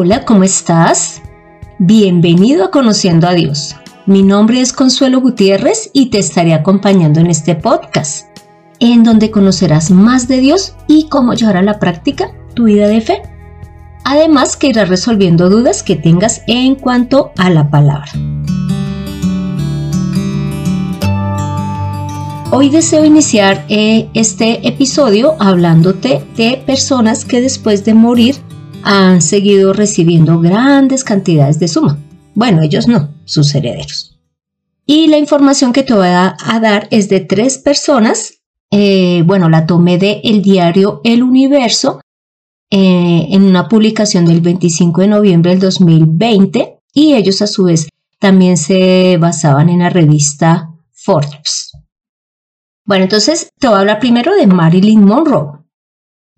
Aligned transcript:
Hola, 0.00 0.24
¿cómo 0.24 0.44
estás? 0.44 1.22
Bienvenido 1.80 2.64
a 2.64 2.70
Conociendo 2.70 3.26
a 3.26 3.34
Dios. 3.34 3.74
Mi 4.06 4.22
nombre 4.22 4.60
es 4.60 4.72
Consuelo 4.72 5.20
Gutiérrez 5.20 5.90
y 5.92 6.06
te 6.06 6.20
estaré 6.20 6.54
acompañando 6.54 7.18
en 7.18 7.26
este 7.26 7.56
podcast, 7.56 8.28
en 8.78 9.02
donde 9.02 9.32
conocerás 9.32 9.90
más 9.90 10.28
de 10.28 10.38
Dios 10.38 10.76
y 10.86 11.08
cómo 11.08 11.34
llevar 11.34 11.56
a 11.56 11.62
la 11.62 11.80
práctica 11.80 12.30
tu 12.54 12.66
vida 12.66 12.86
de 12.86 13.00
fe. 13.00 13.22
Además 14.04 14.56
que 14.56 14.68
irás 14.68 14.88
resolviendo 14.88 15.50
dudas 15.50 15.82
que 15.82 15.96
tengas 15.96 16.42
en 16.46 16.76
cuanto 16.76 17.32
a 17.36 17.50
la 17.50 17.68
palabra. 17.68 18.12
Hoy 22.52 22.70
deseo 22.70 23.04
iniciar 23.04 23.64
eh, 23.68 24.08
este 24.14 24.68
episodio 24.68 25.34
hablándote 25.40 26.24
de 26.36 26.62
personas 26.64 27.24
que 27.24 27.40
después 27.40 27.84
de 27.84 27.94
morir 27.94 28.36
han 28.82 29.22
seguido 29.22 29.72
recibiendo 29.72 30.40
grandes 30.40 31.04
cantidades 31.04 31.58
de 31.58 31.68
suma. 31.68 31.98
Bueno, 32.34 32.62
ellos 32.62 32.86
no, 32.86 33.14
sus 33.24 33.54
herederos. 33.54 34.18
Y 34.86 35.08
la 35.08 35.18
información 35.18 35.72
que 35.72 35.82
te 35.82 35.92
voy 35.92 36.06
a, 36.06 36.36
dar 36.62 36.88
es 36.90 37.08
de 37.08 37.20
tres 37.20 37.58
personas. 37.58 38.34
Eh, 38.70 39.22
bueno, 39.26 39.48
la 39.48 39.66
tomé 39.66 39.98
de 39.98 40.20
el 40.24 40.42
diario 40.42 41.00
El 41.04 41.22
Universo 41.22 42.00
eh, 42.70 43.28
en 43.30 43.44
una 43.44 43.68
publicación 43.68 44.26
del 44.26 44.40
25 44.40 45.00
de 45.00 45.08
noviembre 45.08 45.50
del 45.52 45.60
2020 45.60 46.80
y 46.92 47.14
ellos 47.14 47.40
a 47.42 47.46
su 47.46 47.64
vez 47.64 47.88
también 48.18 48.56
se 48.56 49.16
basaban 49.18 49.68
en 49.68 49.80
la 49.80 49.90
revista 49.90 50.70
Forbes. 50.92 51.72
Bueno, 52.84 53.04
entonces 53.04 53.50
te 53.58 53.68
voy 53.68 53.76
a 53.76 53.80
hablar 53.80 54.00
primero 54.00 54.34
de 54.34 54.46
Marilyn 54.46 55.04
Monroe. 55.04 55.58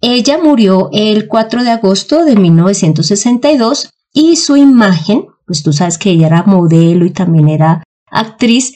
Ella 0.00 0.38
murió 0.42 0.88
el 0.92 1.28
4 1.28 1.62
de 1.62 1.70
agosto 1.70 2.24
de 2.24 2.36
1962 2.36 3.91
y 4.12 4.36
su 4.36 4.56
imagen, 4.56 5.27
pues 5.47 5.62
tú 5.62 5.72
sabes 5.72 5.98
que 5.98 6.11
ella 6.11 6.28
era 6.28 6.42
modelo 6.44 7.05
y 7.05 7.11
también 7.11 7.48
era 7.48 7.84
actriz, 8.10 8.75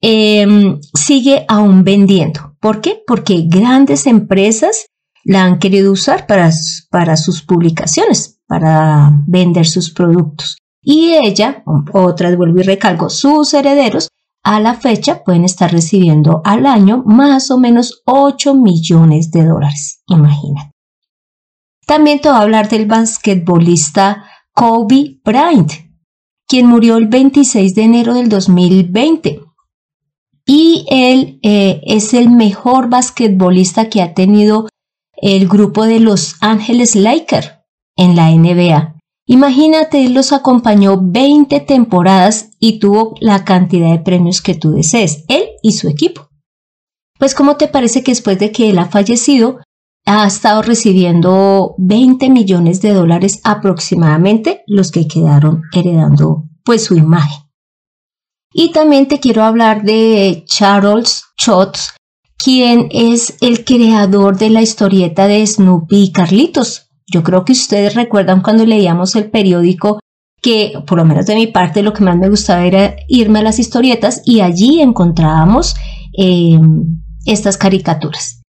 em, 0.00 0.80
sigue 0.92 1.44
aún 1.48 1.84
vendiendo. 1.84 2.56
¿Por 2.60 2.80
qué? 2.80 3.02
Porque 3.06 3.44
grandes 3.46 4.06
empresas 4.06 4.86
la 5.24 5.44
han 5.44 5.58
querido 5.58 5.92
usar 5.92 6.26
para, 6.26 6.50
para 6.90 7.16
sus 7.16 7.42
publicaciones, 7.42 8.40
para 8.46 9.12
vender 9.26 9.66
sus 9.66 9.90
productos. 9.90 10.58
Y 10.82 11.14
ella, 11.14 11.62
otra 11.92 12.34
vuelvo 12.36 12.60
y 12.60 12.62
recalco, 12.62 13.08
sus 13.08 13.54
herederos 13.54 14.08
a 14.44 14.60
la 14.60 14.74
fecha 14.74 15.24
pueden 15.24 15.44
estar 15.44 15.72
recibiendo 15.72 16.42
al 16.44 16.66
año 16.66 17.02
más 17.06 17.50
o 17.50 17.58
menos 17.58 18.02
8 18.04 18.54
millones 18.54 19.30
de 19.30 19.44
dólares. 19.44 20.02
Imagínate. 20.06 20.70
También 21.86 22.20
te 22.20 22.28
voy 22.28 22.38
a 22.38 22.42
hablar 22.42 22.68
del 22.68 22.86
basquetbolista 22.86 24.24
Kobe 24.52 25.20
Bryant, 25.24 25.72
quien 26.46 26.66
murió 26.66 26.96
el 26.96 27.08
26 27.08 27.74
de 27.74 27.82
enero 27.82 28.14
del 28.14 28.28
2020. 28.28 29.40
Y 30.46 30.86
él 30.88 31.38
eh, 31.42 31.80
es 31.84 32.12
el 32.12 32.30
mejor 32.30 32.90
basquetbolista 32.90 33.88
que 33.88 34.02
ha 34.02 34.12
tenido 34.12 34.68
el 35.16 35.48
grupo 35.48 35.84
de 35.84 36.00
Los 36.00 36.36
Ángeles 36.40 36.96
Lakers 36.96 37.52
en 37.96 38.14
la 38.14 38.30
NBA. 38.30 38.93
Imagínate, 39.26 40.04
él 40.04 40.12
los 40.12 40.32
acompañó 40.32 40.98
20 41.00 41.60
temporadas 41.60 42.50
y 42.58 42.78
tuvo 42.78 43.14
la 43.20 43.44
cantidad 43.44 43.90
de 43.90 44.00
premios 44.00 44.42
que 44.42 44.54
tú 44.54 44.72
desees, 44.72 45.24
él 45.28 45.44
y 45.62 45.72
su 45.72 45.88
equipo. 45.88 46.28
Pues, 47.18 47.34
¿cómo 47.34 47.56
te 47.56 47.68
parece 47.68 48.02
que 48.02 48.12
después 48.12 48.38
de 48.38 48.52
que 48.52 48.70
él 48.70 48.78
ha 48.78 48.86
fallecido, 48.86 49.60
ha 50.04 50.26
estado 50.26 50.60
recibiendo 50.60 51.74
20 51.78 52.28
millones 52.28 52.82
de 52.82 52.92
dólares 52.92 53.40
aproximadamente 53.44 54.62
los 54.66 54.90
que 54.92 55.08
quedaron 55.08 55.62
heredando 55.72 56.44
pues 56.62 56.84
su 56.84 56.96
imagen? 56.96 57.44
Y 58.52 58.72
también 58.72 59.08
te 59.08 59.20
quiero 59.20 59.42
hablar 59.42 59.84
de 59.84 60.44
Charles 60.46 61.24
Schultz, 61.40 61.94
quien 62.36 62.88
es 62.90 63.36
el 63.40 63.64
creador 63.64 64.36
de 64.36 64.50
la 64.50 64.60
historieta 64.60 65.26
de 65.26 65.46
Snoopy 65.46 66.02
y 66.04 66.12
Carlitos. 66.12 66.90
Yo 67.06 67.22
creo 67.22 67.44
que 67.44 67.52
ustedes 67.52 67.94
recuerdan 67.94 68.42
cuando 68.42 68.64
leíamos 68.64 69.14
el 69.16 69.30
periódico 69.30 70.00
que, 70.40 70.74
por 70.86 70.98
lo 70.98 71.04
menos 71.04 71.26
de 71.26 71.34
mi 71.34 71.46
parte, 71.46 71.82
lo 71.82 71.92
que 71.92 72.04
más 72.04 72.16
me 72.16 72.28
gustaba 72.28 72.64
era 72.64 72.96
irme 73.08 73.38
a 73.38 73.42
las 73.42 73.58
historietas 73.58 74.22
y 74.24 74.40
allí 74.40 74.80
encontrábamos 74.80 75.74
em, 76.12 77.00
estas 77.24 77.56
caricaturas. 77.56 78.42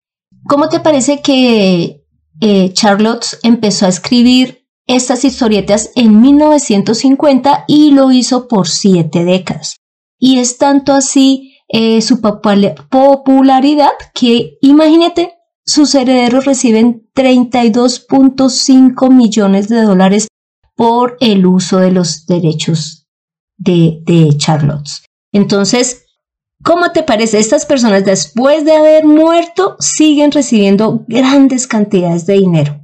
¿Cómo 0.46 0.68
te 0.68 0.80
parece 0.80 1.20
que 1.20 2.02
eh, 2.40 2.72
Charlotte 2.72 3.38
empezó 3.42 3.86
a 3.86 3.90
escribir 3.90 4.66
estas 4.86 5.24
historietas 5.24 5.90
en 5.94 6.20
1950 6.20 7.64
y 7.68 7.92
lo 7.92 8.10
hizo 8.10 8.48
por 8.48 8.68
siete 8.68 9.24
décadas? 9.24 9.76
Y 10.18 10.38
es 10.38 10.56
tanto 10.58 10.94
así 10.94 11.58
eh, 11.68 12.00
su 12.00 12.20
popularidad 12.20 13.92
que, 14.14 14.56
imagínate, 14.60 15.34
sus 15.64 15.94
herederos 15.94 16.44
reciben 16.44 17.08
32.5 17.14 19.12
millones 19.12 19.68
de 19.68 19.82
dólares 19.82 20.28
por 20.74 21.16
el 21.20 21.46
uso 21.46 21.78
de 21.78 21.92
los 21.92 22.26
derechos 22.26 23.06
de, 23.56 24.02
de 24.04 24.36
Charlotte. 24.36 24.88
Entonces, 25.32 26.06
¿cómo 26.64 26.90
te 26.90 27.02
parece? 27.02 27.38
Estas 27.38 27.64
personas 27.66 28.04
después 28.04 28.64
de 28.64 28.76
haber 28.76 29.04
muerto 29.04 29.76
siguen 29.78 30.32
recibiendo 30.32 31.04
grandes 31.06 31.66
cantidades 31.66 32.26
de 32.26 32.34
dinero. 32.34 32.80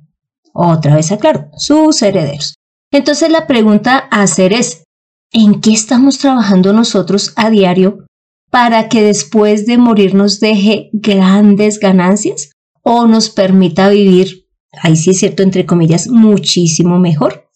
Otra 0.53 0.97
vez 0.97 1.13
aclaro, 1.13 1.51
sus 1.57 2.03
herederos. 2.03 2.55
Entonces 2.91 3.31
la 3.31 3.47
pregunta 3.47 4.09
a 4.11 4.23
hacer 4.23 4.53
es, 4.53 4.85
¿en 5.33 5.61
qué 5.61 5.73
estamos 5.73 6.19
trabajando 6.19 6.73
nosotros 6.73 7.33
a 7.37 7.51
diario 7.51 8.07
para 8.51 8.89
que 8.89 9.03
después 9.03 9.67
de 9.67 9.77
morir 9.77 10.15
nos 10.15 10.41
deje 10.41 10.91
grandes 10.93 11.79
ganancias? 11.79 12.51
O 12.91 13.07
nos 13.07 13.29
permita 13.29 13.91
vivir, 13.91 14.47
ahí 14.83 14.97
sí 14.97 15.11
es 15.11 15.19
cierto, 15.19 15.43
entre 15.43 15.67
comillas, 15.67 16.09
muchísimo 16.09 16.99
mejor. 16.99 17.51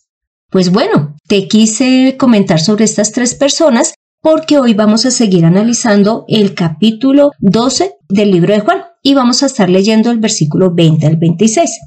Pues 0.50 0.70
bueno, 0.70 1.16
te 1.26 1.48
quise 1.48 2.16
comentar 2.18 2.60
sobre 2.60 2.84
estas 2.84 3.12
tres 3.12 3.34
personas 3.34 3.94
porque 4.20 4.58
hoy 4.58 4.74
vamos 4.74 5.06
a 5.06 5.10
seguir 5.10 5.46
analizando 5.46 6.26
el 6.28 6.54
capítulo 6.54 7.30
12 7.38 7.94
del 8.10 8.30
libro 8.30 8.52
de 8.52 8.60
Juan 8.60 8.82
y 9.02 9.14
vamos 9.14 9.42
a 9.42 9.46
estar 9.46 9.70
leyendo 9.70 10.10
el 10.10 10.18
versículo 10.18 10.74
20 10.74 11.06
al 11.06 11.16
26. 11.16 11.80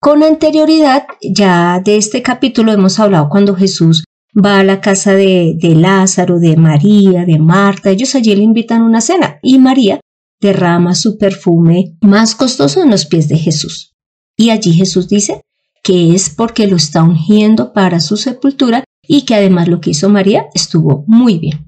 Con 0.00 0.24
anterioridad, 0.24 1.06
ya 1.22 1.80
de 1.84 1.96
este 1.96 2.22
capítulo 2.22 2.72
hemos 2.72 2.98
hablado 2.98 3.28
cuando 3.28 3.54
Jesús 3.54 4.02
va 4.34 4.58
a 4.58 4.64
la 4.64 4.80
casa 4.80 5.14
de, 5.14 5.54
de 5.56 5.76
Lázaro, 5.76 6.40
de 6.40 6.56
María, 6.56 7.24
de 7.24 7.38
Marta, 7.38 7.90
ellos 7.90 8.16
allí 8.16 8.34
le 8.34 8.42
invitan 8.42 8.82
una 8.82 9.00
cena 9.00 9.38
y 9.42 9.60
María 9.60 10.00
derrama 10.40 10.94
su 10.94 11.18
perfume 11.18 11.96
más 12.00 12.34
costoso 12.34 12.82
en 12.82 12.90
los 12.90 13.06
pies 13.06 13.28
de 13.28 13.36
Jesús. 13.36 13.94
Y 14.36 14.50
allí 14.50 14.72
Jesús 14.72 15.08
dice 15.08 15.42
que 15.82 16.14
es 16.14 16.30
porque 16.30 16.66
lo 16.66 16.76
está 16.76 17.02
ungiendo 17.02 17.72
para 17.72 18.00
su 18.00 18.16
sepultura 18.16 18.84
y 19.06 19.22
que 19.22 19.34
además 19.34 19.68
lo 19.68 19.80
que 19.80 19.90
hizo 19.90 20.08
María 20.08 20.46
estuvo 20.54 21.04
muy 21.06 21.38
bien. 21.38 21.66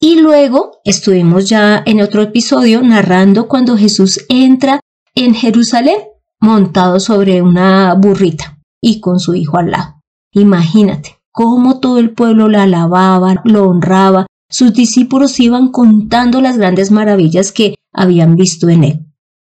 Y 0.00 0.20
luego 0.20 0.80
estuvimos 0.84 1.48
ya 1.48 1.82
en 1.86 2.00
otro 2.00 2.22
episodio 2.22 2.82
narrando 2.82 3.46
cuando 3.46 3.76
Jesús 3.76 4.24
entra 4.28 4.80
en 5.14 5.34
Jerusalén 5.34 5.98
montado 6.40 6.98
sobre 6.98 7.40
una 7.40 7.94
burrita 7.94 8.58
y 8.80 9.00
con 9.00 9.20
su 9.20 9.34
hijo 9.34 9.58
al 9.58 9.70
lado. 9.70 10.00
Imagínate 10.32 11.18
cómo 11.30 11.78
todo 11.78 11.98
el 11.98 12.10
pueblo 12.10 12.48
la 12.48 12.64
alababa, 12.64 13.42
lo 13.44 13.68
honraba, 13.68 14.26
sus 14.52 14.72
discípulos 14.74 15.40
iban 15.40 15.72
contando 15.72 16.40
las 16.40 16.58
grandes 16.58 16.90
maravillas 16.90 17.50
que 17.50 17.74
habían 17.92 18.36
visto 18.36 18.68
en 18.68 18.84
él. 18.84 19.06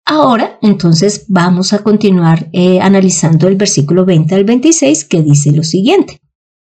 Ahora, 0.05 0.59
entonces, 0.63 1.25
vamos 1.29 1.73
a 1.73 1.79
continuar 1.79 2.51
eh, 2.53 2.81
analizando 2.81 3.49
el 3.49 3.57
versículo 3.57 4.05
20 4.05 4.35
al 4.35 4.45
26 4.45 5.05
que 5.07 5.23
dice 5.23 5.53
lo 5.53 5.63
siguiente. 5.63 6.21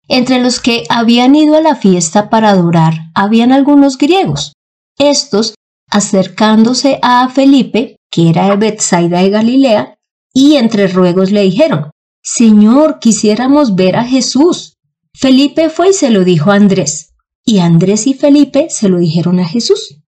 Entre 0.08 0.40
los 0.40 0.60
que 0.60 0.84
habían 0.88 1.34
ido 1.34 1.56
a 1.56 1.60
la 1.60 1.74
fiesta 1.74 2.30
para 2.30 2.50
adorar, 2.50 2.94
habían 3.14 3.52
algunos 3.52 3.98
griegos. 3.98 4.52
Estos, 4.98 5.54
acercándose 5.90 6.98
a 7.02 7.28
Felipe, 7.28 7.96
que 8.10 8.30
era 8.30 8.48
de 8.48 8.56
Bethsaida 8.56 9.20
de 9.20 9.30
Galilea, 9.30 9.94
y 10.32 10.56
entre 10.56 10.86
ruegos 10.86 11.32
le 11.32 11.42
dijeron, 11.42 11.90
Señor, 12.22 12.98
quisiéramos 13.00 13.74
ver 13.74 13.96
a 13.96 14.04
Jesús. 14.04 14.78
Felipe 15.12 15.68
fue 15.68 15.90
y 15.90 15.92
se 15.92 16.10
lo 16.10 16.24
dijo 16.24 16.50
a 16.50 16.54
Andrés, 16.54 17.14
y 17.46 17.60
Andrés 17.60 18.06
y 18.08 18.14
Felipe 18.14 18.66
se 18.68 18.88
lo 18.88 18.98
dijeron 18.98 19.38
a 19.38 19.46
Jesús. 19.46 20.02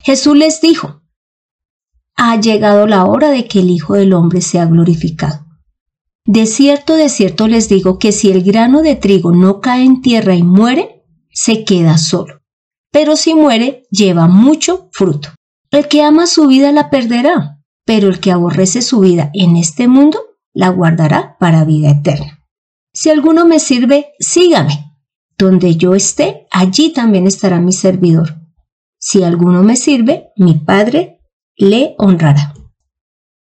Jesús 0.00 0.36
les 0.36 0.60
dijo, 0.60 1.02
ha 2.14 2.40
llegado 2.40 2.86
la 2.86 3.04
hora 3.04 3.30
de 3.30 3.46
que 3.46 3.58
el 3.58 3.70
Hijo 3.70 3.94
del 3.94 4.14
Hombre 4.14 4.40
sea 4.40 4.64
glorificado. 4.66 5.44
De 6.24 6.46
cierto, 6.46 6.94
de 6.94 7.08
cierto 7.08 7.48
les 7.48 7.68
digo 7.68 7.98
que 7.98 8.12
si 8.12 8.30
el 8.30 8.42
grano 8.42 8.82
de 8.82 8.96
trigo 8.96 9.32
no 9.32 9.60
cae 9.60 9.84
en 9.84 10.00
tierra 10.00 10.34
y 10.34 10.42
muere, 10.42 11.04
se 11.30 11.64
queda 11.64 11.98
solo. 11.98 12.40
Pero 12.90 13.16
si 13.16 13.34
muere, 13.34 13.82
lleva 13.90 14.28
mucho 14.28 14.88
fruto. 14.92 15.30
El 15.70 15.88
que 15.88 16.02
ama 16.02 16.26
su 16.26 16.46
vida 16.46 16.72
la 16.72 16.88
perderá, 16.88 17.60
pero 17.84 18.08
el 18.08 18.20
que 18.20 18.30
aborrece 18.30 18.80
su 18.80 19.00
vida 19.00 19.30
en 19.34 19.56
este 19.56 19.88
mundo 19.88 20.20
la 20.54 20.70
guardará 20.70 21.36
para 21.38 21.64
vida 21.64 21.90
eterna. 21.90 22.44
Si 22.94 23.10
alguno 23.10 23.44
me 23.44 23.60
sirve, 23.60 24.12
sígame. 24.18 24.85
Donde 25.38 25.76
yo 25.76 25.94
esté, 25.94 26.46
allí 26.50 26.92
también 26.92 27.26
estará 27.26 27.60
mi 27.60 27.72
servidor. 27.72 28.40
Si 28.98 29.22
alguno 29.22 29.62
me 29.62 29.76
sirve, 29.76 30.30
mi 30.36 30.54
Padre 30.54 31.20
le 31.56 31.94
honrará. 31.98 32.54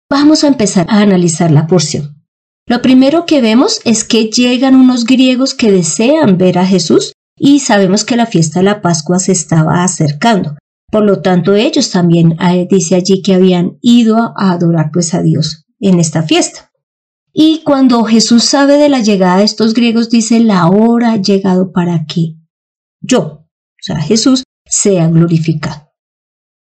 Vamos 0.09 0.43
a 0.43 0.47
empezar 0.47 0.85
a 0.89 1.01
analizar 1.01 1.51
la 1.51 1.67
porción. 1.67 2.23
Lo 2.65 2.81
primero 2.81 3.25
que 3.25 3.41
vemos 3.41 3.79
es 3.85 4.03
que 4.03 4.25
llegan 4.25 4.75
unos 4.75 5.05
griegos 5.05 5.53
que 5.53 5.71
desean 5.71 6.37
ver 6.37 6.57
a 6.57 6.65
Jesús 6.65 7.13
y 7.37 7.59
sabemos 7.59 8.03
que 8.03 8.17
la 8.17 8.25
fiesta 8.25 8.59
de 8.59 8.65
la 8.65 8.81
Pascua 8.81 9.19
se 9.19 9.31
estaba 9.31 9.83
acercando. 9.83 10.57
Por 10.91 11.05
lo 11.05 11.21
tanto, 11.21 11.55
ellos 11.55 11.91
también 11.91 12.37
eh, 12.41 12.67
dice 12.69 12.95
allí 12.95 13.21
que 13.21 13.35
habían 13.35 13.77
ido 13.81 14.17
a 14.37 14.51
adorar 14.51 14.91
pues 14.91 15.13
a 15.13 15.21
Dios 15.21 15.65
en 15.79 15.99
esta 15.99 16.23
fiesta. 16.23 16.66
Y 17.39 17.61
cuando 17.63 18.03
Jesús 18.03 18.45
sabe 18.45 18.77
de 18.77 18.89
la 18.89 18.99
llegada 18.99 19.37
de 19.37 19.43
estos 19.43 19.75
griegos, 19.75 20.09
dice, 20.09 20.39
la 20.39 20.65
hora 20.65 21.11
ha 21.11 21.17
llegado 21.17 21.71
para 21.71 22.07
que 22.07 22.33
yo, 22.99 23.19
o 23.21 23.47
sea, 23.79 24.01
Jesús, 24.01 24.43
sea 24.65 25.07
glorificado. 25.07 25.93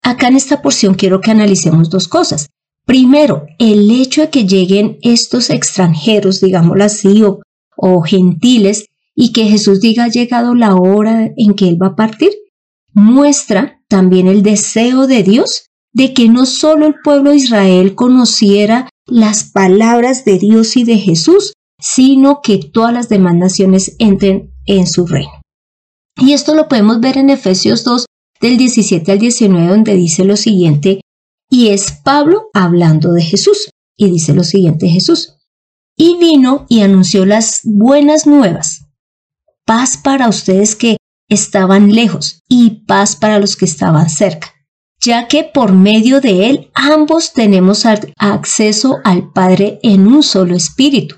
Acá 0.03 0.27
en 0.27 0.35
esta 0.35 0.61
porción 0.61 0.93
quiero 0.93 1.21
que 1.21 1.31
analicemos 1.31 1.89
dos 1.89 2.07
cosas. 2.07 2.49
Primero, 2.85 3.47
el 3.57 3.89
hecho 3.89 4.21
de 4.21 4.29
que 4.29 4.45
lleguen 4.45 4.99
estos 5.01 5.49
extranjeros, 5.49 6.39
digámoslo 6.39 6.83
así, 6.83 7.23
o, 7.23 7.41
o 7.75 8.03
gentiles, 8.03 8.85
y 9.15 9.33
que 9.33 9.45
Jesús 9.45 9.81
diga 9.81 10.03
ha 10.03 10.09
llegado 10.09 10.53
la 10.53 10.75
hora 10.75 11.31
en 11.35 11.55
que 11.55 11.67
Él 11.67 11.81
va 11.81 11.87
a 11.87 11.95
partir, 11.95 12.29
muestra 12.93 13.81
también 13.87 14.27
el 14.27 14.43
deseo 14.43 15.07
de 15.07 15.23
Dios 15.23 15.65
de 15.93 16.13
que 16.13 16.29
no 16.29 16.45
solo 16.45 16.85
el 16.85 16.95
pueblo 17.03 17.31
de 17.31 17.37
Israel 17.37 17.95
conociera 17.95 18.87
las 19.09 19.45
palabras 19.45 20.25
de 20.25 20.39
Dios 20.39 20.77
y 20.77 20.83
de 20.83 20.97
Jesús, 20.97 21.53
sino 21.79 22.41
que 22.41 22.57
todas 22.57 22.93
las 22.93 23.09
demás 23.09 23.35
naciones 23.35 23.95
entren 23.99 24.53
en 24.65 24.87
su 24.87 25.07
reino. 25.07 25.41
Y 26.17 26.33
esto 26.33 26.53
lo 26.53 26.67
podemos 26.67 26.99
ver 26.99 27.17
en 27.17 27.29
Efesios 27.29 27.83
2 27.83 28.05
del 28.41 28.57
17 28.57 29.11
al 29.11 29.19
19 29.19 29.67
donde 29.67 29.95
dice 29.95 30.25
lo 30.25 30.35
siguiente, 30.35 31.01
y 31.49 31.69
es 31.69 31.91
Pablo 32.03 32.49
hablando 32.53 33.13
de 33.13 33.23
Jesús, 33.23 33.69
y 33.97 34.09
dice 34.09 34.33
lo 34.33 34.43
siguiente 34.43 34.87
Jesús, 34.87 35.37
y 35.97 36.17
vino 36.17 36.65
y 36.69 36.81
anunció 36.81 37.25
las 37.25 37.61
buenas 37.63 38.27
nuevas, 38.27 38.85
paz 39.65 39.97
para 39.97 40.29
ustedes 40.29 40.75
que 40.75 40.97
estaban 41.29 41.93
lejos 41.93 42.41
y 42.47 42.85
paz 42.85 43.15
para 43.15 43.39
los 43.39 43.55
que 43.55 43.65
estaban 43.65 44.09
cerca, 44.09 44.53
ya 45.01 45.27
que 45.27 45.43
por 45.43 45.71
medio 45.71 46.21
de 46.21 46.49
él 46.49 46.71
ambos 46.73 47.33
tenemos 47.33 47.85
acceso 48.17 48.97
al 49.03 49.31
Padre 49.31 49.79
en 49.83 50.07
un 50.07 50.23
solo 50.23 50.55
espíritu. 50.55 51.15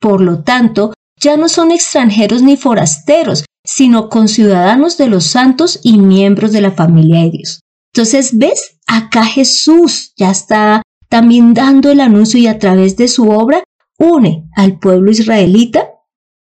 Por 0.00 0.20
lo 0.20 0.42
tanto, 0.42 0.94
ya 1.20 1.36
no 1.36 1.48
son 1.48 1.70
extranjeros 1.70 2.42
ni 2.42 2.56
forasteros, 2.56 3.44
sino 3.64 4.08
conciudadanos 4.08 4.96
de 4.96 5.08
los 5.08 5.26
santos 5.26 5.80
y 5.82 5.98
miembros 5.98 6.52
de 6.52 6.62
la 6.62 6.70
familia 6.70 7.22
de 7.22 7.30
Dios. 7.30 7.60
Entonces, 7.92 8.38
¿ves? 8.38 8.78
Acá 8.86 9.24
Jesús 9.24 10.12
ya 10.16 10.30
está 10.30 10.82
también 11.08 11.52
dando 11.52 11.90
el 11.90 12.00
anuncio 12.00 12.40
y 12.40 12.46
a 12.46 12.58
través 12.58 12.96
de 12.96 13.08
su 13.08 13.28
obra 13.28 13.62
une 13.98 14.48
al 14.56 14.78
pueblo 14.78 15.10
israelita 15.10 15.90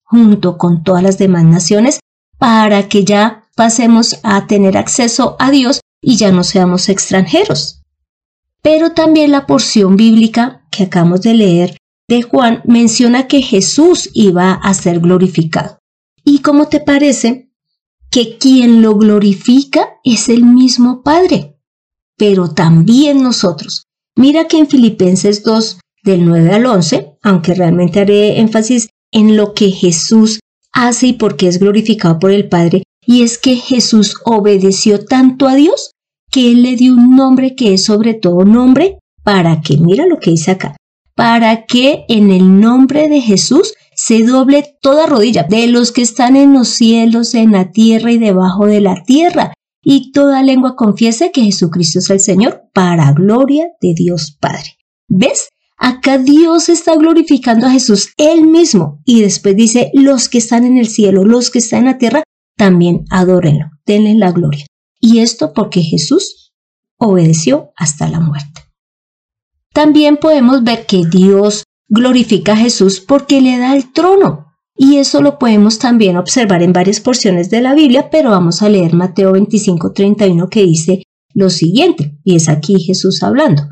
junto 0.05 0.57
con 0.57 0.85
todas 0.85 1.03
las 1.03 1.19
demás 1.19 1.45
naciones 1.45 1.99
para 2.39 2.89
que 2.89 3.05
ya 3.05 3.49
pasemos 3.57 4.21
a 4.23 4.47
tener 4.47 4.77
acceso 4.79 5.37
a 5.41 5.51
Dios 5.51 5.81
y 6.01 6.17
ya 6.17 6.33
no 6.33 6.45
seamos 6.45 6.89
extranjeros. 6.89 7.83
Pero 8.63 8.93
también 8.93 9.31
la 9.31 9.47
porción 9.47 9.97
bíblica 9.97 10.67
que 10.71 10.85
acabamos 10.85 11.23
de 11.23 11.35
leer 11.35 11.77
de 12.09 12.23
Juan 12.23 12.63
menciona 12.65 13.29
que 13.29 13.43
Jesús 13.43 14.11
iba 14.15 14.53
a 14.53 14.75
ser 14.75 15.01
glorificado. 15.01 15.79
¿Y 16.25 16.41
cómo 16.41 16.69
te 16.69 16.81
parece 16.81 17.51
que 18.11 18.39
quien 18.39 18.83
lo 18.83 18.97
glorifica 18.97 19.99
es 20.05 20.29
el 20.29 20.45
mismo 20.45 21.03
Padre? 21.03 21.59
Pero 22.17 22.53
también 22.53 23.23
nosotros. 23.23 23.85
Mira 24.17 24.49
que 24.49 24.59
en 24.59 24.67
Filipenses 24.67 25.43
2, 25.45 25.79
del 26.03 26.25
9 26.25 26.55
al 26.55 26.67
11, 26.67 27.19
aunque 27.23 27.55
realmente 27.55 28.01
haré 28.01 28.41
énfasis 28.41 28.89
en 29.13 29.37
lo 29.37 29.55
que 29.55 29.71
Jesús 29.71 30.41
hace 30.73 31.09
y 31.09 31.13
por 31.13 31.37
qué 31.37 31.49
es 31.49 31.59
glorificado 31.59 32.19
por 32.19 32.31
el 32.31 32.49
Padre, 32.49 32.83
y 33.09 33.23
es 33.23 33.39
que 33.39 33.57
Jesús 33.57 34.17
obedeció 34.27 35.03
tanto 35.03 35.49
a 35.49 35.55
Dios 35.55 35.93
que 36.31 36.53
Él 36.53 36.63
le 36.63 36.77
dio 36.77 36.93
un 36.93 37.17
nombre 37.17 37.57
que 37.57 37.73
es 37.73 37.85
sobre 37.85 38.13
todo 38.13 38.45
nombre 38.45 38.99
para 39.25 39.63
que, 39.63 39.79
mira 39.79 40.05
lo 40.07 40.19
que 40.19 40.33
dice 40.33 40.51
acá, 40.51 40.77
para 41.15 41.65
que 41.65 42.05
en 42.09 42.31
el 42.31 42.61
nombre 42.61 43.09
de 43.09 43.23
Jesús 43.23 43.73
se 43.95 44.25
doble 44.25 44.77
toda 44.83 45.07
rodilla 45.07 45.47
de 45.49 45.69
los 45.69 45.91
que 45.91 46.03
están 46.03 46.37
en 46.37 46.53
los 46.53 46.69
cielos, 46.69 47.35
en 47.35 47.53
la 47.53 47.71
tierra 47.71 48.13
y 48.13 48.19
debajo 48.19 48.67
de 48.67 48.83
la 48.83 49.03
tierra, 49.05 49.55
y 49.83 50.13
toda 50.13 50.43
lengua 50.43 50.77
confiese 50.77 51.33
que 51.33 51.45
Jesucristo 51.45 52.01
es 52.01 52.11
el 52.11 52.21
Señor, 52.21 52.65
para 52.75 53.13
gloria 53.13 53.69
de 53.81 53.95
Dios 53.95 54.37
Padre. 54.39 54.77
¿Ves? 55.09 55.49
Acá 55.79 56.19
Dios 56.19 56.69
está 56.69 56.95
glorificando 56.95 57.67
a 57.67 57.71
Jesús 57.71 58.11
él 58.19 58.43
mismo 58.43 59.01
y 59.07 59.23
después 59.23 59.57
dice, 59.57 59.91
los 59.95 60.29
que 60.29 60.39
están 60.39 60.67
en 60.67 60.77
el 60.77 60.89
cielo, 60.89 61.25
los 61.25 61.51
que 61.51 61.61
están 61.61 61.81
en 61.81 61.87
la 61.87 61.99
tierra, 61.99 62.23
también 62.59 63.07
adórenlo, 63.09 63.71
denle 63.87 64.15
la 64.15 64.33
gloria. 64.33 64.67
Y 65.01 65.21
esto 65.21 65.55
porque 65.55 65.81
Jesús 65.81 66.53
obedeció 66.99 67.71
hasta 67.77 68.09
la 68.09 68.21
muerte. 68.21 68.65
También 69.73 70.19
podemos 70.19 70.63
ver 70.65 70.85
que 70.85 71.07
Dios 71.07 71.65
glorifica 71.89 72.53
a 72.53 72.57
Jesús 72.57 73.01
porque 73.01 73.41
le 73.41 73.57
da 73.57 73.75
el 73.75 73.93
trono. 73.93 74.47
Y 74.77 74.97
eso 74.97 75.23
lo 75.23 75.39
podemos 75.39 75.79
también 75.79 76.17
observar 76.17 76.63
en 76.63 76.73
varias 76.73 77.01
porciones 77.01 77.49
de 77.49 77.63
la 77.63 77.75
Biblia, 77.75 78.11
pero 78.11 78.31
vamos 78.31 78.61
a 78.61 78.69
leer 78.69 78.93
Mateo 78.95 79.33
25, 79.33 79.93
31 79.93 80.49
que 80.49 80.63
dice 80.65 81.03
lo 81.35 81.51
siguiente, 81.51 82.19
y 82.25 82.37
es 82.37 82.49
aquí 82.49 82.81
Jesús 82.81 83.23
hablando 83.23 83.63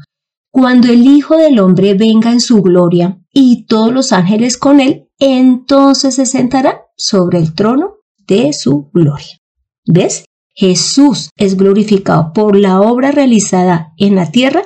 cuando 0.56 0.88
el 0.88 1.06
Hijo 1.06 1.36
del 1.36 1.58
Hombre 1.58 1.92
venga 1.92 2.32
en 2.32 2.40
su 2.40 2.62
gloria 2.62 3.20
y 3.30 3.66
todos 3.66 3.92
los 3.92 4.10
ángeles 4.14 4.56
con 4.56 4.80
él, 4.80 5.10
entonces 5.18 6.14
se 6.14 6.24
sentará 6.24 6.86
sobre 6.96 7.40
el 7.40 7.54
trono 7.54 7.95
de 8.26 8.52
su 8.52 8.90
gloria. 8.92 9.40
¿Ves? 9.86 10.24
Jesús 10.54 11.30
es 11.36 11.56
glorificado 11.56 12.32
por 12.32 12.56
la 12.56 12.80
obra 12.80 13.12
realizada 13.12 13.92
en 13.98 14.14
la 14.14 14.30
tierra 14.30 14.62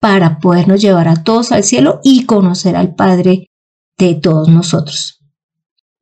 para 0.00 0.38
podernos 0.38 0.80
llevar 0.80 1.08
a 1.08 1.24
todos 1.24 1.50
al 1.50 1.64
cielo 1.64 2.00
y 2.04 2.24
conocer 2.24 2.76
al 2.76 2.94
Padre 2.94 3.46
de 3.98 4.14
todos 4.14 4.48
nosotros. 4.48 5.20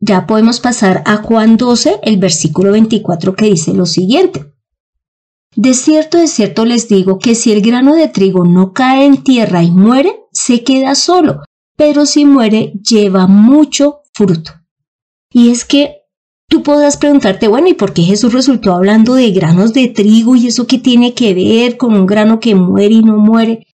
Ya 0.01 0.27
podemos 0.27 0.61
pasar 0.61 1.03
a 1.07 1.19
Juan 1.19 1.57
12, 1.57 2.01
el 2.03 2.19
versículo 2.19 2.73
24 2.73 3.35
que 3.37 3.47
dice 3.47 3.73
lo 3.73 3.87
siguiente. 3.87 4.53
De 5.55 5.75
cierto, 5.75 6.19
de 6.19 6.27
cierto 6.27 6.65
les 6.65 6.89
digo 6.89 7.19
que 7.19 7.35
si 7.35 7.53
el 7.53 7.63
grano 7.63 7.95
de 7.95 8.09
trigo 8.09 8.45
no 8.45 8.73
cae 8.73 9.07
en 9.07 9.23
tierra 9.23 9.63
y 9.63 9.71
muere, 9.71 10.25
se 10.33 10.65
queda 10.65 10.95
solo, 10.95 11.43
pero 11.77 12.05
si 12.05 12.25
muere, 12.25 12.73
lleva 12.83 13.27
mucho 13.27 14.01
fruto. 14.13 14.53
Y 15.31 15.51
es 15.51 15.65
que 15.65 16.02
tú 16.53 16.63
podrás 16.63 16.99
preguntarte, 16.99 17.49
bueno, 17.49 17.69
¿y 17.69 17.73
por 17.73 17.95
qué 17.95 18.03
Jesús 18.03 18.35
resultó 18.35 18.75
hablando 18.75 19.15
de 19.15 19.31
granos 19.31 19.73
de 19.73 19.89
trigo 19.89 20.37
y 20.37 20.49
eso 20.49 20.67
qué 20.67 20.77
tiene 20.77 21.15
que 21.15 21.33
ver 21.33 21.79
con 21.79 21.95
un 21.95 22.05
grano 22.05 22.41
que 22.41 22.55
muere 22.55 22.97
y 22.97 23.03
no 23.03 23.17
muere? 23.17 23.67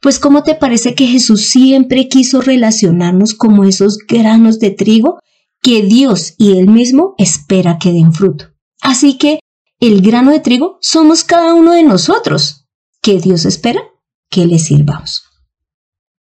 Pues 0.00 0.18
¿cómo 0.18 0.42
te 0.42 0.54
parece 0.54 0.94
que 0.94 1.06
Jesús 1.06 1.50
siempre 1.50 2.08
quiso 2.08 2.40
relacionarnos 2.40 3.34
como 3.34 3.64
esos 3.64 3.98
granos 4.08 4.60
de 4.60 4.70
trigo 4.70 5.18
que 5.60 5.82
Dios 5.82 6.32
y 6.38 6.56
Él 6.56 6.68
mismo 6.68 7.14
espera 7.18 7.76
que 7.78 7.92
den 7.92 8.14
fruto? 8.14 8.46
Así 8.80 9.18
que 9.18 9.40
el 9.78 10.00
grano 10.00 10.30
de 10.30 10.40
trigo 10.40 10.78
somos 10.80 11.24
cada 11.24 11.52
uno 11.52 11.72
de 11.72 11.82
nosotros, 11.82 12.64
que 13.02 13.20
Dios 13.20 13.44
espera 13.44 13.82
que 14.30 14.46
le 14.46 14.58
sirvamos. 14.58 15.24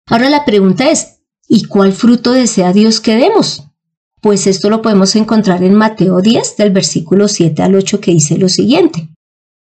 Ahora 0.07 0.29
la 0.29 0.45
pregunta 0.45 0.91
es, 0.91 1.21
¿y 1.47 1.67
cuál 1.67 1.93
fruto 1.93 2.33
desea 2.33 2.73
Dios 2.73 2.99
que 2.99 3.15
demos? 3.15 3.70
Pues 4.21 4.47
esto 4.47 4.69
lo 4.69 4.83
podemos 4.83 5.17
encontrar 5.17 5.63
en 5.63 5.75
Mateo 5.75 6.21
10, 6.21 6.57
del 6.57 6.71
versículo 6.71 7.29
7 7.29 7.63
al 7.63 7.75
8, 7.75 8.01
que 8.01 8.13
dice 8.13 8.39
lo 8.39 8.49
siguiente. 8.49 9.09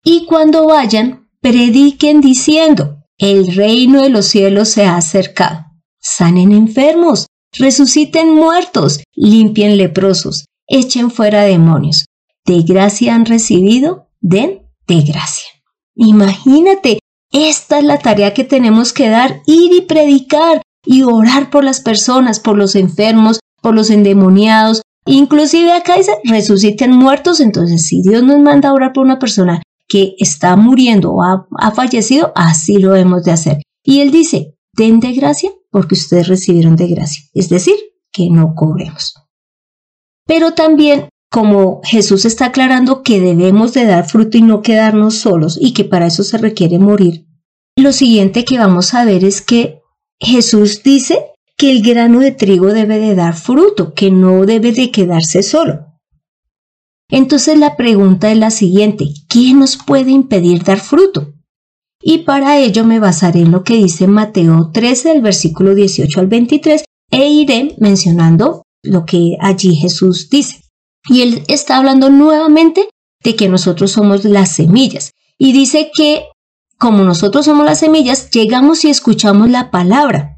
Y 0.04 0.26
cuando 0.26 0.66
vayan, 0.66 1.28
prediquen 1.40 2.20
diciendo, 2.20 3.02
el 3.18 3.54
reino 3.54 4.02
de 4.02 4.10
los 4.10 4.26
cielos 4.26 4.68
se 4.68 4.84
ha 4.84 4.96
acercado. 4.96 5.66
Sanen 6.00 6.52
enfermos, 6.52 7.26
resuciten 7.52 8.34
muertos, 8.34 9.02
limpien 9.14 9.76
leprosos, 9.76 10.44
echen 10.68 11.10
fuera 11.10 11.42
demonios 11.42 12.04
de 12.46 12.62
gracia 12.62 13.14
han 13.14 13.26
recibido, 13.26 14.08
den 14.20 14.62
de 14.86 15.02
gracia. 15.02 15.48
Imagínate, 15.96 17.00
esta 17.32 17.78
es 17.80 17.84
la 17.84 17.98
tarea 17.98 18.32
que 18.32 18.44
tenemos 18.44 18.92
que 18.92 19.08
dar, 19.08 19.42
ir 19.46 19.72
y 19.72 19.80
predicar 19.82 20.62
y 20.84 21.02
orar 21.02 21.50
por 21.50 21.64
las 21.64 21.80
personas, 21.80 22.38
por 22.38 22.56
los 22.56 22.76
enfermos, 22.76 23.40
por 23.66 23.74
los 23.74 23.90
endemoniados. 23.90 24.82
Inclusive 25.06 25.72
acá 25.72 25.96
dice, 25.96 26.12
resuciten 26.22 26.92
muertos, 26.92 27.40
entonces 27.40 27.88
si 27.88 28.00
Dios 28.00 28.22
nos 28.22 28.38
manda 28.38 28.68
a 28.68 28.72
orar 28.72 28.92
por 28.92 29.04
una 29.04 29.18
persona 29.18 29.60
que 29.88 30.14
está 30.20 30.54
muriendo 30.54 31.10
o 31.10 31.24
ha, 31.24 31.48
ha 31.58 31.72
fallecido, 31.72 32.30
así 32.36 32.78
lo 32.78 32.94
hemos 32.94 33.24
de 33.24 33.32
hacer. 33.32 33.62
Y 33.82 34.02
él 34.02 34.12
dice, 34.12 34.54
den 34.72 35.00
de 35.00 35.14
gracia 35.14 35.50
porque 35.72 35.96
ustedes 35.96 36.28
recibieron 36.28 36.76
de 36.76 36.86
gracia, 36.86 37.24
es 37.34 37.48
decir, 37.48 37.74
que 38.12 38.30
no 38.30 38.54
cobremos. 38.54 39.14
Pero 40.28 40.52
también, 40.54 41.08
como 41.28 41.80
Jesús 41.82 42.24
está 42.24 42.46
aclarando 42.46 43.02
que 43.02 43.18
debemos 43.18 43.72
de 43.72 43.84
dar 43.84 44.08
fruto 44.08 44.38
y 44.38 44.42
no 44.42 44.62
quedarnos 44.62 45.16
solos 45.16 45.58
y 45.60 45.72
que 45.72 45.82
para 45.82 46.06
eso 46.06 46.22
se 46.22 46.38
requiere 46.38 46.78
morir, 46.78 47.26
lo 47.76 47.92
siguiente 47.92 48.44
que 48.44 48.60
vamos 48.60 48.94
a 48.94 49.04
ver 49.04 49.24
es 49.24 49.42
que 49.42 49.80
Jesús 50.20 50.84
dice 50.84 51.32
que 51.56 51.70
el 51.70 51.82
grano 51.82 52.20
de 52.20 52.32
trigo 52.32 52.72
debe 52.72 52.98
de 52.98 53.14
dar 53.14 53.34
fruto, 53.34 53.94
que 53.94 54.10
no 54.10 54.44
debe 54.44 54.72
de 54.72 54.90
quedarse 54.90 55.42
solo. 55.42 55.86
Entonces 57.08 57.58
la 57.58 57.76
pregunta 57.76 58.30
es 58.30 58.38
la 58.38 58.50
siguiente, 58.50 59.06
¿qué 59.28 59.54
nos 59.54 59.76
puede 59.76 60.10
impedir 60.10 60.64
dar 60.64 60.80
fruto? 60.80 61.34
Y 62.02 62.18
para 62.18 62.58
ello 62.58 62.84
me 62.84 63.00
basaré 63.00 63.40
en 63.40 63.52
lo 63.52 63.64
que 63.64 63.76
dice 63.76 64.06
Mateo 64.06 64.70
13, 64.72 65.08
del 65.10 65.22
versículo 65.22 65.74
18 65.74 66.20
al 66.20 66.26
23, 66.26 66.84
e 67.10 67.28
iré 67.28 67.74
mencionando 67.78 68.62
lo 68.82 69.04
que 69.04 69.36
allí 69.40 69.74
Jesús 69.76 70.28
dice. 70.28 70.60
Y 71.08 71.22
él 71.22 71.44
está 71.48 71.78
hablando 71.78 72.10
nuevamente 72.10 72.88
de 73.22 73.36
que 73.36 73.48
nosotros 73.48 73.92
somos 73.92 74.24
las 74.24 74.52
semillas. 74.52 75.12
Y 75.38 75.52
dice 75.52 75.90
que 75.96 76.24
como 76.78 77.04
nosotros 77.04 77.46
somos 77.46 77.64
las 77.64 77.80
semillas, 77.80 78.30
llegamos 78.30 78.84
y 78.84 78.90
escuchamos 78.90 79.48
la 79.50 79.70
palabra. 79.70 80.35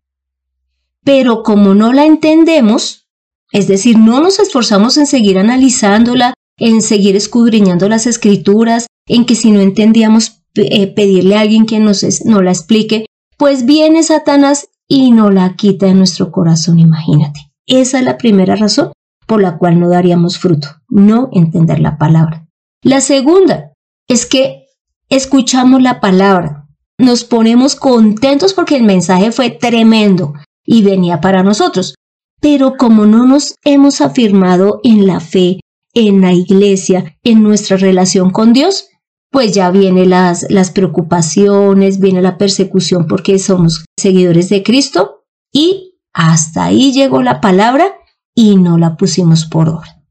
Pero 1.08 1.42
como 1.42 1.74
no 1.74 1.94
la 1.94 2.04
entendemos, 2.04 3.08
es 3.50 3.66
decir, 3.66 3.96
no 3.96 4.20
nos 4.20 4.38
esforzamos 4.40 4.98
en 4.98 5.06
seguir 5.06 5.38
analizándola, 5.38 6.34
en 6.58 6.82
seguir 6.82 7.16
escudriñando 7.16 7.88
las 7.88 8.06
escrituras, 8.06 8.88
en 9.06 9.24
que 9.24 9.34
si 9.34 9.50
no 9.50 9.60
entendíamos 9.60 10.42
eh, 10.54 10.86
pedirle 10.88 11.36
a 11.36 11.40
alguien 11.40 11.64
que 11.64 11.80
nos, 11.80 12.04
nos 12.26 12.44
la 12.44 12.50
explique, 12.50 13.06
pues 13.38 13.64
viene 13.64 14.02
Satanás 14.02 14.68
y 14.86 15.10
nos 15.12 15.32
la 15.32 15.56
quita 15.56 15.86
de 15.86 15.94
nuestro 15.94 16.30
corazón, 16.30 16.78
imagínate. 16.78 17.40
Esa 17.66 18.00
es 18.00 18.04
la 18.04 18.18
primera 18.18 18.54
razón 18.54 18.92
por 19.26 19.40
la 19.40 19.56
cual 19.56 19.80
no 19.80 19.88
daríamos 19.88 20.38
fruto, 20.38 20.68
no 20.90 21.30
entender 21.32 21.80
la 21.80 21.96
palabra. 21.96 22.46
La 22.82 23.00
segunda 23.00 23.72
es 24.08 24.26
que 24.26 24.66
escuchamos 25.08 25.80
la 25.80 26.00
palabra, 26.00 26.68
nos 26.98 27.24
ponemos 27.24 27.76
contentos 27.76 28.52
porque 28.52 28.76
el 28.76 28.82
mensaje 28.82 29.32
fue 29.32 29.48
tremendo 29.48 30.34
y 30.68 30.82
venía 30.82 31.20
para 31.22 31.42
nosotros. 31.42 31.94
Pero 32.40 32.76
como 32.76 33.06
no 33.06 33.26
nos 33.26 33.54
hemos 33.64 34.02
afirmado 34.02 34.80
en 34.84 35.06
la 35.06 35.18
fe, 35.18 35.60
en 35.94 36.20
la 36.20 36.32
iglesia, 36.34 37.16
en 37.24 37.42
nuestra 37.42 37.78
relación 37.78 38.30
con 38.30 38.52
Dios, 38.52 38.90
pues 39.30 39.54
ya 39.54 39.70
vienen 39.70 40.10
las, 40.10 40.46
las 40.50 40.70
preocupaciones, 40.70 41.98
viene 41.98 42.20
la 42.20 42.36
persecución 42.36 43.06
porque 43.06 43.38
somos 43.38 43.86
seguidores 43.98 44.50
de 44.50 44.62
Cristo 44.62 45.24
y 45.52 45.94
hasta 46.12 46.64
ahí 46.64 46.92
llegó 46.92 47.22
la 47.22 47.40
palabra 47.40 47.94
y 48.34 48.56
no 48.56 48.76
la 48.76 48.96
pusimos 48.96 49.46
por 49.46 49.70
obra. 49.70 50.02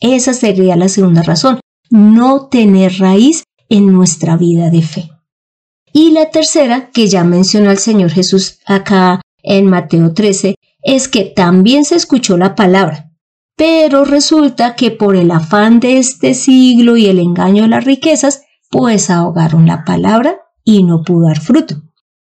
Esa 0.00 0.32
sería 0.32 0.76
la 0.76 0.88
segunda 0.88 1.22
razón, 1.22 1.60
no 1.90 2.46
tener 2.46 2.98
raíz 2.98 3.42
en 3.68 3.92
nuestra 3.92 4.36
vida 4.36 4.70
de 4.70 4.82
fe. 4.82 5.10
Y 5.92 6.10
la 6.10 6.30
tercera, 6.30 6.90
que 6.90 7.08
ya 7.08 7.24
menciona 7.24 7.72
el 7.72 7.78
Señor 7.78 8.10
Jesús 8.10 8.58
acá 8.64 9.20
en 9.44 9.66
Mateo 9.66 10.12
13, 10.12 10.56
es 10.82 11.08
que 11.08 11.24
también 11.24 11.84
se 11.84 11.94
escuchó 11.94 12.36
la 12.36 12.54
palabra, 12.54 13.10
pero 13.56 14.04
resulta 14.04 14.74
que 14.74 14.90
por 14.90 15.14
el 15.14 15.30
afán 15.30 15.78
de 15.78 15.98
este 15.98 16.34
siglo 16.34 16.96
y 16.96 17.06
el 17.06 17.20
engaño 17.20 17.62
de 17.62 17.68
las 17.68 17.84
riquezas, 17.84 18.42
pues 18.70 19.10
ahogaron 19.10 19.66
la 19.66 19.84
palabra 19.84 20.38
y 20.64 20.82
no 20.82 21.02
pudo 21.02 21.28
dar 21.28 21.40
fruto. 21.40 21.76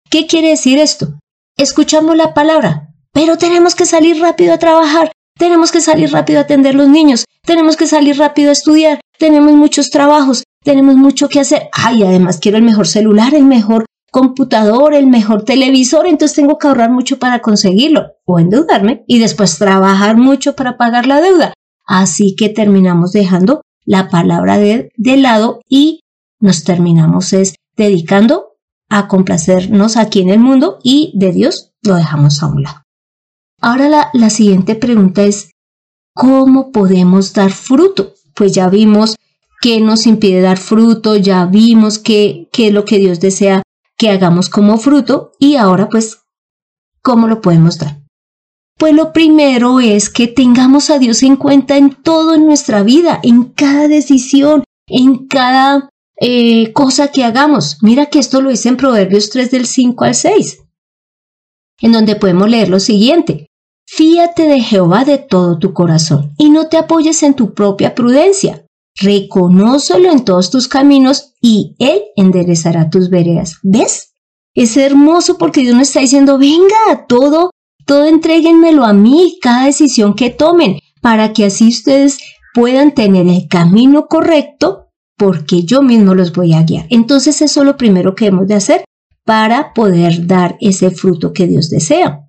¿Qué 0.10 0.26
quiere 0.28 0.50
decir 0.50 0.80
esto? 0.80 1.20
Escuchamos 1.58 2.16
la 2.16 2.34
palabra, 2.34 2.94
pero 3.12 3.38
tenemos 3.38 3.76
que 3.76 3.86
salir 3.86 4.22
rápido 4.22 4.54
a 4.54 4.60
trabajar, 4.60 5.12
tenemos 5.38 5.72
que 5.72 5.82
salir 5.82 6.12
rápido 6.12 6.40
a 6.40 6.44
atender 6.44 6.76
los 6.76 6.88
niños, 6.88 7.26
tenemos 7.44 7.76
que 7.76 7.88
salir 7.88 8.18
rápido 8.18 8.50
a 8.50 8.54
estudiar, 8.54 9.02
tenemos 9.18 9.54
muchos 9.54 9.90
trabajos, 9.90 10.44
tenemos 10.64 10.96
mucho 10.96 11.30
que 11.30 11.40
hacer. 11.40 11.70
Ay, 11.74 12.04
además 12.04 12.40
quiero 12.40 12.58
el 12.58 12.64
mejor 12.64 12.88
celular, 12.88 13.34
el 13.34 13.46
mejor 13.46 13.86
computador, 14.18 14.96
el 14.96 15.06
mejor 15.06 15.44
televisor, 15.44 16.08
entonces 16.08 16.36
tengo 16.36 16.58
que 16.58 16.68
ahorrar 16.68 16.90
mucho 16.90 17.20
para 17.20 17.40
conseguirlo 17.40 18.14
o 18.26 18.40
endeudarme 18.40 19.04
y 19.06 19.20
después 19.20 19.60
trabajar 19.60 20.18
mucho 20.18 20.56
para 20.56 20.76
pagar 20.76 21.06
la 21.06 21.22
deuda. 21.22 21.54
Así 21.86 22.36
que 22.36 22.50
terminamos 22.50 23.12
dejando 23.12 23.62
la 23.86 24.10
palabra 24.10 24.58
de, 24.58 24.90
lado 24.98 25.62
y 25.70 26.00
nos 26.40 26.64
terminamos 26.64 27.32
es 27.32 27.54
dedicando 27.76 28.56
a 28.90 29.08
complacernos 29.08 29.98
aquí 29.98 30.22
en 30.22 30.30
el 30.30 30.40
mundo 30.40 30.80
y 30.82 31.12
de 31.14 31.32
Dios 31.32 31.74
lo 31.84 31.94
dejamos 31.94 32.42
a 32.42 32.48
un 32.48 32.64
lado. 32.64 32.82
Ahora 33.62 33.88
la, 33.88 34.10
la 34.14 34.32
siguiente 34.32 34.74
pregunta 34.74 35.26
es, 35.26 35.52
¿cómo 36.16 36.72
podemos 36.72 37.34
dar 37.34 37.52
fruto? 37.52 38.16
Pues 38.34 38.52
ya 38.52 38.68
vimos 38.68 39.16
qué 39.62 39.80
nos 39.80 40.08
impide 40.08 40.42
dar 40.42 40.58
fruto, 40.58 41.18
ya 41.18 41.46
vimos 41.46 42.00
qué, 42.00 42.50
qué 42.52 42.70
es 42.70 42.74
lo 42.74 42.84
que 42.84 42.98
Dios 42.98 43.20
desea 43.20 43.62
que 43.98 44.10
hagamos 44.10 44.50
como 44.50 44.78
fruto 44.78 45.32
y 45.40 45.56
ahora 45.56 45.90
pues, 45.90 46.22
¿cómo 47.02 47.28
lo 47.28 47.42
podemos 47.42 47.80
dar? 47.80 47.98
Pues 48.78 48.94
lo 48.94 49.12
primero 49.12 49.80
es 49.80 50.10
que 50.10 50.28
tengamos 50.28 50.92
a 50.92 51.00
Dios 51.00 51.24
en 51.24 51.36
cuenta 51.36 51.78
en 51.78 51.90
todo 51.90 52.36
en 52.36 52.46
nuestra 52.46 52.84
vida, 52.84 53.20
en 53.24 53.46
cada 53.46 53.88
decisión, 53.88 54.64
en 54.88 55.28
cada 55.28 55.90
eh, 56.22 56.72
cosa 56.74 57.12
que 57.12 57.24
hagamos. 57.24 57.78
Mira 57.82 58.06
que 58.06 58.20
esto 58.20 58.40
lo 58.40 58.52
dice 58.52 58.70
en 58.70 58.78
Proverbios 58.78 59.32
3 59.32 59.50
del 59.50 59.66
5 59.66 60.04
al 60.04 60.14
6, 60.14 60.64
en 61.82 61.92
donde 61.92 62.16
podemos 62.16 62.48
leer 62.48 62.70
lo 62.70 62.80
siguiente. 62.80 63.48
Fíate 63.88 64.44
de 64.44 64.62
Jehová 64.62 65.06
de 65.06 65.18
todo 65.18 65.58
tu 65.58 65.74
corazón 65.74 66.34
y 66.38 66.52
no 66.52 66.68
te 66.68 66.78
apoyes 66.78 67.24
en 67.24 67.34
tu 67.34 67.56
propia 67.56 67.96
prudencia. 67.96 68.67
Reconócelo 69.00 70.12
en 70.12 70.26
todos 70.26 70.50
tus 70.50 70.68
caminos 70.68 71.34
y 71.42 71.76
Él 71.80 72.02
enderezará 72.16 72.90
tus 72.90 73.10
veredas. 73.10 73.58
¿Ves? 73.64 74.14
Es 74.56 74.76
hermoso 74.76 75.38
porque 75.38 75.62
Dios 75.62 75.76
nos 75.76 75.90
está 75.90 76.00
diciendo, 76.00 76.40
venga, 76.40 77.06
todo, 77.08 77.52
todo 77.86 78.06
entréguenmelo 78.06 78.86
a 78.86 78.94
mí, 78.94 79.38
cada 79.42 79.66
decisión 79.66 80.16
que 80.16 80.32
tomen, 80.32 80.80
para 81.02 81.32
que 81.32 81.46
así 81.46 81.68
ustedes 81.68 82.18
puedan 82.56 82.96
tener 82.96 83.28
el 83.28 83.48
camino 83.48 84.08
correcto, 84.08 84.88
porque 85.16 85.64
yo 85.64 85.84
mismo 85.84 86.16
los 86.16 86.34
voy 86.34 86.54
a 86.54 86.64
guiar. 86.64 86.88
Entonces 86.90 87.42
eso 87.42 87.62
es 87.62 87.66
lo 87.66 87.78
primero 87.78 88.16
que 88.16 88.28
hemos 88.28 88.48
de 88.48 88.56
hacer 88.56 88.84
para 89.24 89.74
poder 89.74 90.26
dar 90.26 90.58
ese 90.60 90.90
fruto 90.90 91.34
que 91.34 91.48
Dios 91.48 91.70
desea. 91.70 92.22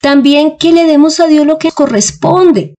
También 0.00 0.56
que 0.58 0.72
le 0.72 0.84
demos 0.84 1.20
a 1.20 1.26
Dios 1.26 1.46
lo 1.46 1.58
que 1.58 1.70
corresponde. 1.70 2.74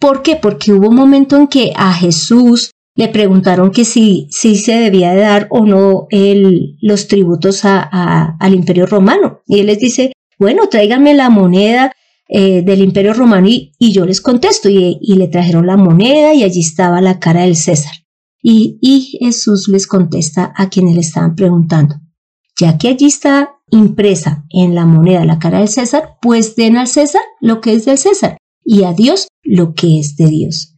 ¿Por 0.00 0.22
qué? 0.22 0.36
Porque 0.36 0.72
hubo 0.72 0.88
un 0.88 0.96
momento 0.96 1.36
en 1.36 1.46
que 1.46 1.72
a 1.76 1.92
Jesús 1.92 2.70
le 2.96 3.08
preguntaron 3.08 3.70
que 3.70 3.84
si, 3.84 4.28
si 4.30 4.56
se 4.56 4.72
debía 4.72 5.12
de 5.12 5.20
dar 5.20 5.46
o 5.50 5.66
no 5.66 6.06
el, 6.10 6.78
los 6.80 7.06
tributos 7.06 7.64
al 7.64 8.54
imperio 8.54 8.86
romano. 8.86 9.42
Y 9.46 9.60
él 9.60 9.66
les 9.66 9.78
dice, 9.78 10.12
bueno, 10.38 10.68
tráiganme 10.68 11.14
la 11.14 11.28
moneda 11.28 11.92
eh, 12.28 12.62
del 12.62 12.80
imperio 12.80 13.12
romano 13.12 13.46
y, 13.46 13.72
yo 13.78 14.06
les 14.06 14.22
contesto. 14.22 14.70
Y, 14.70 14.98
y, 15.02 15.16
le 15.16 15.28
trajeron 15.28 15.66
la 15.66 15.76
moneda 15.76 16.32
y 16.32 16.44
allí 16.44 16.60
estaba 16.60 17.02
la 17.02 17.20
cara 17.20 17.42
del 17.42 17.56
César. 17.56 17.92
Y, 18.42 18.78
y 18.80 19.18
Jesús 19.20 19.68
les 19.68 19.86
contesta 19.86 20.54
a 20.56 20.70
quienes 20.70 20.94
le 20.94 21.02
estaban 21.02 21.34
preguntando, 21.34 21.96
ya 22.58 22.78
que 22.78 22.88
allí 22.88 23.04
está 23.04 23.56
impresa 23.70 24.46
en 24.48 24.74
la 24.74 24.86
moneda 24.86 25.26
la 25.26 25.38
cara 25.38 25.58
del 25.58 25.68
César, 25.68 26.16
pues 26.22 26.56
den 26.56 26.78
al 26.78 26.88
César 26.88 27.20
lo 27.40 27.60
que 27.60 27.74
es 27.74 27.84
del 27.84 27.98
César 27.98 28.38
y 28.64 28.84
a 28.84 28.92
Dios 28.92 29.28
lo 29.50 29.74
que 29.74 29.98
es 29.98 30.16
de 30.16 30.26
Dios. 30.26 30.76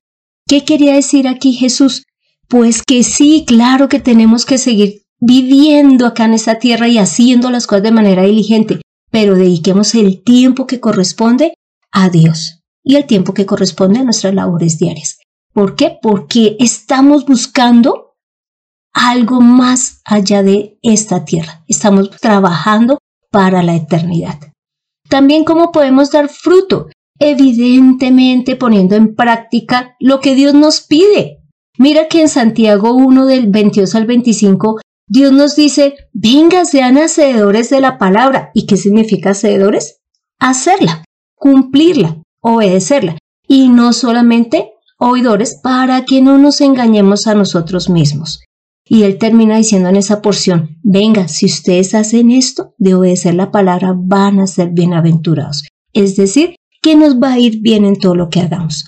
¿Qué 0.48 0.64
quería 0.64 0.94
decir 0.94 1.28
aquí 1.28 1.52
Jesús? 1.52 2.04
Pues 2.48 2.82
que 2.82 3.02
sí, 3.02 3.44
claro 3.46 3.88
que 3.88 4.00
tenemos 4.00 4.44
que 4.46 4.58
seguir 4.58 5.02
viviendo 5.20 6.06
acá 6.06 6.24
en 6.24 6.34
esta 6.34 6.58
tierra 6.58 6.88
y 6.88 6.98
haciendo 6.98 7.50
las 7.50 7.66
cosas 7.66 7.84
de 7.84 7.92
manera 7.92 8.22
diligente, 8.22 8.80
pero 9.10 9.34
dediquemos 9.34 9.94
el 9.94 10.22
tiempo 10.22 10.66
que 10.66 10.80
corresponde 10.80 11.54
a 11.92 12.08
Dios 12.08 12.60
y 12.82 12.96
el 12.96 13.06
tiempo 13.06 13.34
que 13.34 13.46
corresponde 13.46 14.00
a 14.00 14.04
nuestras 14.04 14.34
labores 14.34 14.78
diarias. 14.78 15.18
¿Por 15.52 15.76
qué? 15.76 15.98
Porque 16.00 16.56
estamos 16.58 17.26
buscando 17.26 18.14
algo 18.94 19.40
más 19.40 20.00
allá 20.04 20.42
de 20.42 20.78
esta 20.82 21.24
tierra. 21.26 21.62
Estamos 21.68 22.10
trabajando 22.10 22.98
para 23.30 23.62
la 23.62 23.76
eternidad. 23.76 24.38
También 25.08 25.44
cómo 25.44 25.72
podemos 25.72 26.10
dar 26.10 26.28
fruto 26.30 26.88
evidentemente 27.22 28.56
poniendo 28.56 28.96
en 28.96 29.14
práctica 29.14 29.96
lo 30.00 30.18
que 30.18 30.34
Dios 30.34 30.54
nos 30.54 30.80
pide. 30.80 31.38
Mira 31.78 32.08
que 32.08 32.20
en 32.20 32.28
Santiago 32.28 32.94
1 32.94 33.26
del 33.26 33.46
22 33.46 33.94
al 33.94 34.06
25, 34.06 34.80
Dios 35.08 35.32
nos 35.32 35.54
dice, 35.54 35.94
venga, 36.12 36.64
sean 36.64 36.98
hacedores 36.98 37.70
de 37.70 37.80
la 37.80 37.96
palabra. 37.96 38.50
¿Y 38.54 38.66
qué 38.66 38.76
significa 38.76 39.30
hacedores? 39.30 40.00
Hacerla, 40.40 41.04
cumplirla, 41.36 42.22
obedecerla. 42.40 43.16
Y 43.46 43.68
no 43.68 43.92
solamente 43.92 44.72
oidores 44.98 45.60
para 45.62 46.04
que 46.04 46.22
no 46.22 46.38
nos 46.38 46.60
engañemos 46.60 47.28
a 47.28 47.34
nosotros 47.34 47.88
mismos. 47.88 48.40
Y 48.84 49.04
él 49.04 49.18
termina 49.18 49.56
diciendo 49.56 49.88
en 49.88 49.96
esa 49.96 50.22
porción, 50.22 50.78
venga, 50.82 51.28
si 51.28 51.46
ustedes 51.46 51.94
hacen 51.94 52.30
esto 52.30 52.74
de 52.78 52.94
obedecer 52.94 53.34
la 53.34 53.52
palabra, 53.52 53.94
van 53.96 54.40
a 54.40 54.48
ser 54.48 54.70
bienaventurados. 54.70 55.62
Es 55.92 56.16
decir, 56.16 56.56
que 56.82 56.96
nos 56.96 57.16
va 57.16 57.34
a 57.34 57.38
ir 57.38 57.60
bien 57.62 57.84
en 57.84 57.96
todo 57.96 58.14
lo 58.14 58.28
que 58.28 58.40
hagamos. 58.40 58.86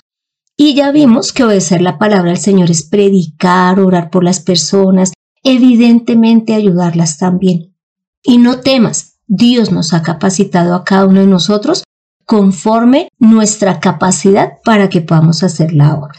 Y 0.56 0.74
ya 0.74 0.92
vimos 0.92 1.32
que 1.32 1.44
obedecer 1.44 1.80
la 1.80 1.98
palabra 1.98 2.30
del 2.30 2.40
Señor 2.40 2.70
es 2.70 2.88
predicar, 2.88 3.80
orar 3.80 4.10
por 4.10 4.22
las 4.24 4.40
personas, 4.40 5.12
evidentemente 5.42 6.54
ayudarlas 6.54 7.18
también. 7.18 7.74
Y 8.22 8.38
no 8.38 8.60
temas, 8.60 9.18
Dios 9.26 9.72
nos 9.72 9.94
ha 9.94 10.02
capacitado 10.02 10.74
a 10.74 10.84
cada 10.84 11.06
uno 11.06 11.20
de 11.20 11.26
nosotros 11.26 11.84
conforme 12.24 13.08
nuestra 13.18 13.80
capacidad 13.80 14.54
para 14.64 14.88
que 14.88 15.00
podamos 15.00 15.42
hacer 15.42 15.72
la 15.72 15.94
obra. 15.94 16.18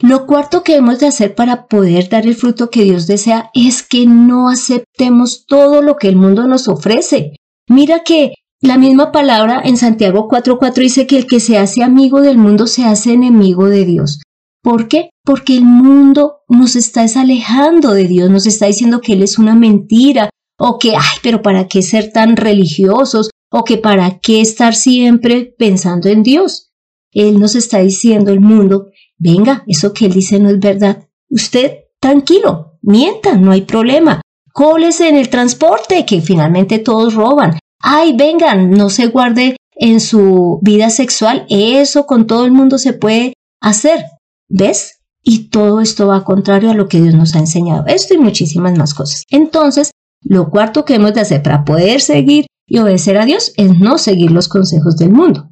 Lo 0.00 0.26
cuarto 0.26 0.62
que 0.62 0.76
hemos 0.76 1.00
de 1.00 1.08
hacer 1.08 1.34
para 1.34 1.66
poder 1.66 2.08
dar 2.08 2.24
el 2.24 2.36
fruto 2.36 2.70
que 2.70 2.84
Dios 2.84 3.08
desea 3.08 3.50
es 3.52 3.82
que 3.82 4.06
no 4.06 4.48
aceptemos 4.48 5.44
todo 5.46 5.82
lo 5.82 5.96
que 5.96 6.08
el 6.08 6.14
mundo 6.14 6.46
nos 6.46 6.68
ofrece. 6.68 7.34
Mira 7.68 8.04
que 8.04 8.34
la 8.60 8.76
misma 8.76 9.12
palabra 9.12 9.60
en 9.64 9.76
Santiago 9.76 10.28
4.4 10.28 10.74
dice 10.74 11.06
que 11.06 11.16
el 11.16 11.26
que 11.26 11.40
se 11.40 11.58
hace 11.58 11.82
amigo 11.82 12.20
del 12.20 12.38
mundo 12.38 12.66
se 12.66 12.84
hace 12.84 13.12
enemigo 13.12 13.68
de 13.68 13.84
Dios. 13.84 14.20
¿Por 14.62 14.88
qué? 14.88 15.10
Porque 15.24 15.56
el 15.56 15.64
mundo 15.64 16.38
nos 16.48 16.74
está 16.74 17.02
desalejando 17.02 17.92
de 17.92 18.08
Dios, 18.08 18.30
nos 18.30 18.46
está 18.46 18.66
diciendo 18.66 19.00
que 19.00 19.12
Él 19.12 19.22
es 19.22 19.38
una 19.38 19.54
mentira, 19.54 20.30
o 20.58 20.78
que, 20.78 20.96
ay, 20.96 21.18
pero 21.22 21.40
¿para 21.40 21.68
qué 21.68 21.82
ser 21.82 22.10
tan 22.12 22.36
religiosos? 22.36 23.30
O 23.50 23.64
que 23.64 23.78
¿para 23.78 24.18
qué 24.18 24.40
estar 24.40 24.74
siempre 24.74 25.54
pensando 25.56 26.08
en 26.08 26.22
Dios? 26.22 26.72
Él 27.12 27.38
nos 27.38 27.54
está 27.54 27.78
diciendo 27.78 28.32
el 28.32 28.40
mundo 28.40 28.88
Venga, 29.18 29.64
eso 29.66 29.92
que 29.92 30.06
él 30.06 30.12
dice 30.12 30.38
no 30.38 30.48
es 30.48 30.60
verdad. 30.60 31.08
Usted, 31.28 31.86
tranquilo, 32.00 32.78
mienta, 32.82 33.34
no 33.34 33.50
hay 33.50 33.62
problema. 33.62 34.22
Cólese 34.52 35.08
en 35.08 35.16
el 35.16 35.28
transporte, 35.28 36.06
que 36.06 36.20
finalmente 36.20 36.78
todos 36.78 37.14
roban. 37.14 37.58
Ay, 37.80 38.14
vengan, 38.16 38.70
no 38.70 38.90
se 38.90 39.06
guarde 39.06 39.56
en 39.76 40.00
su 40.00 40.58
vida 40.62 40.90
sexual. 40.90 41.46
Eso 41.48 42.06
con 42.06 42.26
todo 42.26 42.44
el 42.44 42.52
mundo 42.52 42.78
se 42.78 42.92
puede 42.92 43.34
hacer. 43.60 44.04
¿Ves? 44.48 45.00
Y 45.22 45.48
todo 45.50 45.80
esto 45.80 46.08
va 46.08 46.24
contrario 46.24 46.70
a 46.70 46.74
lo 46.74 46.88
que 46.88 47.00
Dios 47.00 47.14
nos 47.14 47.34
ha 47.34 47.38
enseñado. 47.38 47.84
Esto 47.86 48.14
y 48.14 48.18
muchísimas 48.18 48.76
más 48.76 48.94
cosas. 48.94 49.24
Entonces, 49.30 49.90
lo 50.22 50.50
cuarto 50.50 50.84
que 50.84 50.94
hemos 50.94 51.14
de 51.14 51.20
hacer 51.20 51.42
para 51.42 51.64
poder 51.64 52.00
seguir 52.00 52.46
y 52.66 52.78
obedecer 52.78 53.18
a 53.18 53.24
Dios 53.24 53.52
es 53.56 53.78
no 53.78 53.98
seguir 53.98 54.30
los 54.30 54.48
consejos 54.48 54.96
del 54.96 55.10
mundo. 55.10 55.48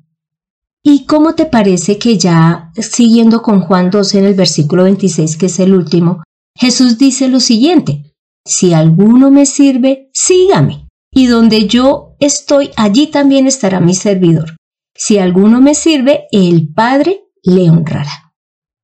¿Y 0.83 1.05
cómo 1.05 1.35
te 1.35 1.47
parece 1.47 1.99
que 1.99 2.17
ya 2.17 2.71
siguiendo 2.77 3.43
con 3.43 3.61
Juan 3.61 3.91
12 3.91 4.19
en 4.19 4.25
el 4.27 4.35
versículo 4.35 4.85
26, 4.85 5.37
que 5.37 5.47
es 5.47 5.59
el 5.59 5.75
último, 5.75 6.23
Jesús 6.57 6.97
dice 6.97 7.29
lo 7.29 7.41
siguiente, 7.41 8.15
si 8.45 8.73
alguno 8.73 9.31
me 9.31 9.47
sirve, 9.47 10.11
sígame, 10.13 10.87
y 11.11 11.27
donde 11.27 11.67
yo 11.67 12.06
estoy, 12.21 12.71
allí 12.77 13.09
también 13.09 13.47
estará 13.47 13.81
mi 13.81 13.95
servidor. 13.95 14.57
Si 14.95 15.19
alguno 15.19 15.61
me 15.61 15.75
sirve, 15.75 16.27
el 16.33 16.73
Padre 16.73 17.25
le 17.43 17.71
honrará. 17.71 18.33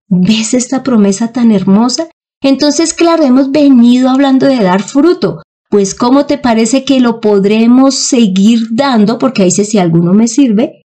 ¿Ves 0.08 0.54
esta 0.54 0.82
promesa 0.82 1.32
tan 1.32 1.52
hermosa? 1.52 2.08
Entonces, 2.42 2.92
claro, 2.92 3.24
hemos 3.24 3.50
venido 3.50 4.10
hablando 4.10 4.46
de 4.46 4.62
dar 4.62 4.82
fruto. 4.82 5.42
Pues, 5.70 5.94
¿cómo 5.94 6.26
te 6.26 6.36
parece 6.36 6.84
que 6.84 7.00
lo 7.00 7.20
podremos 7.20 7.94
seguir 7.94 8.68
dando? 8.72 9.18
Porque 9.18 9.42
ahí 9.42 9.48
dice, 9.48 9.64
si 9.64 9.78
alguno 9.78 10.12
me 10.12 10.28
sirve, 10.28 10.82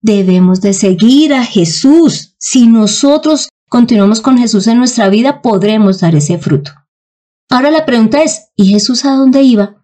Debemos 0.00 0.60
de 0.60 0.74
seguir 0.74 1.34
a 1.34 1.44
Jesús. 1.44 2.34
Si 2.38 2.66
nosotros 2.66 3.48
continuamos 3.68 4.20
con 4.20 4.38
Jesús 4.38 4.66
en 4.68 4.78
nuestra 4.78 5.08
vida, 5.08 5.42
podremos 5.42 6.00
dar 6.00 6.14
ese 6.14 6.38
fruto. 6.38 6.72
Ahora 7.50 7.70
la 7.70 7.84
pregunta 7.84 8.22
es, 8.22 8.50
¿y 8.54 8.66
Jesús 8.66 9.04
a 9.04 9.12
dónde 9.12 9.42
iba? 9.42 9.77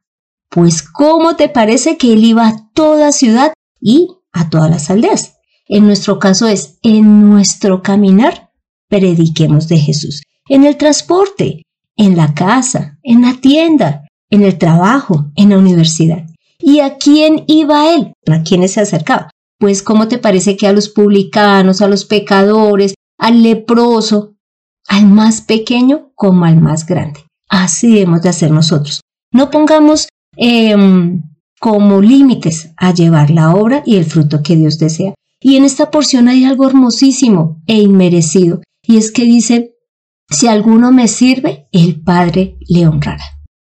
Pues 0.50 0.82
¿cómo 0.82 1.36
te 1.36 1.48
parece 1.48 1.96
que 1.96 2.12
él 2.12 2.24
iba 2.24 2.48
a 2.48 2.70
toda 2.74 3.12
ciudad 3.12 3.52
y 3.80 4.08
a 4.32 4.50
todas 4.50 4.70
las 4.70 4.90
aldeas? 4.90 5.36
En 5.66 5.86
nuestro 5.86 6.18
caso 6.18 6.46
es, 6.46 6.78
en 6.82 7.30
nuestro 7.30 7.82
caminar, 7.82 8.50
prediquemos 8.88 9.68
de 9.68 9.78
Jesús. 9.78 10.22
En 10.48 10.64
el 10.64 10.76
transporte, 10.76 11.62
en 11.96 12.16
la 12.16 12.34
casa, 12.34 12.98
en 13.02 13.22
la 13.22 13.34
tienda, 13.40 14.06
en 14.30 14.42
el 14.42 14.58
trabajo, 14.58 15.30
en 15.36 15.50
la 15.50 15.58
universidad. 15.58 16.26
¿Y 16.58 16.80
a 16.80 16.96
quién 16.98 17.44
iba 17.46 17.94
él? 17.94 18.12
¿A 18.26 18.42
quiénes 18.42 18.72
se 18.72 18.80
acercaba? 18.80 19.30
pues 19.64 19.82
¿cómo 19.82 20.08
te 20.08 20.18
parece 20.18 20.58
que 20.58 20.66
a 20.66 20.74
los 20.74 20.90
publicanos, 20.90 21.80
a 21.80 21.88
los 21.88 22.04
pecadores, 22.04 22.94
al 23.18 23.42
leproso, 23.42 24.34
al 24.88 25.06
más 25.06 25.40
pequeño 25.40 26.10
como 26.14 26.44
al 26.44 26.60
más 26.60 26.84
grande? 26.84 27.24
Así 27.48 27.94
debemos 27.94 28.20
de 28.20 28.28
hacer 28.28 28.50
nosotros. 28.50 29.00
No 29.32 29.50
pongamos 29.50 30.08
em, 30.36 31.22
como 31.60 32.02
límites 32.02 32.70
a 32.76 32.92
llevar 32.92 33.30
la 33.30 33.54
obra 33.54 33.82
y 33.86 33.96
el 33.96 34.04
fruto 34.04 34.42
que 34.42 34.56
Dios 34.56 34.78
desea. 34.78 35.14
Y 35.40 35.56
en 35.56 35.64
esta 35.64 35.90
porción 35.90 36.28
hay 36.28 36.44
algo 36.44 36.66
hermosísimo 36.66 37.62
e 37.66 37.80
inmerecido, 37.80 38.62
y 38.86 38.96
es 38.96 39.12
que 39.12 39.24
dice, 39.24 39.74
si 40.30 40.46
alguno 40.48 40.92
me 40.92 41.08
sirve, 41.08 41.68
el 41.72 42.02
Padre 42.02 42.56
le 42.68 42.86
honrará. 42.86 43.24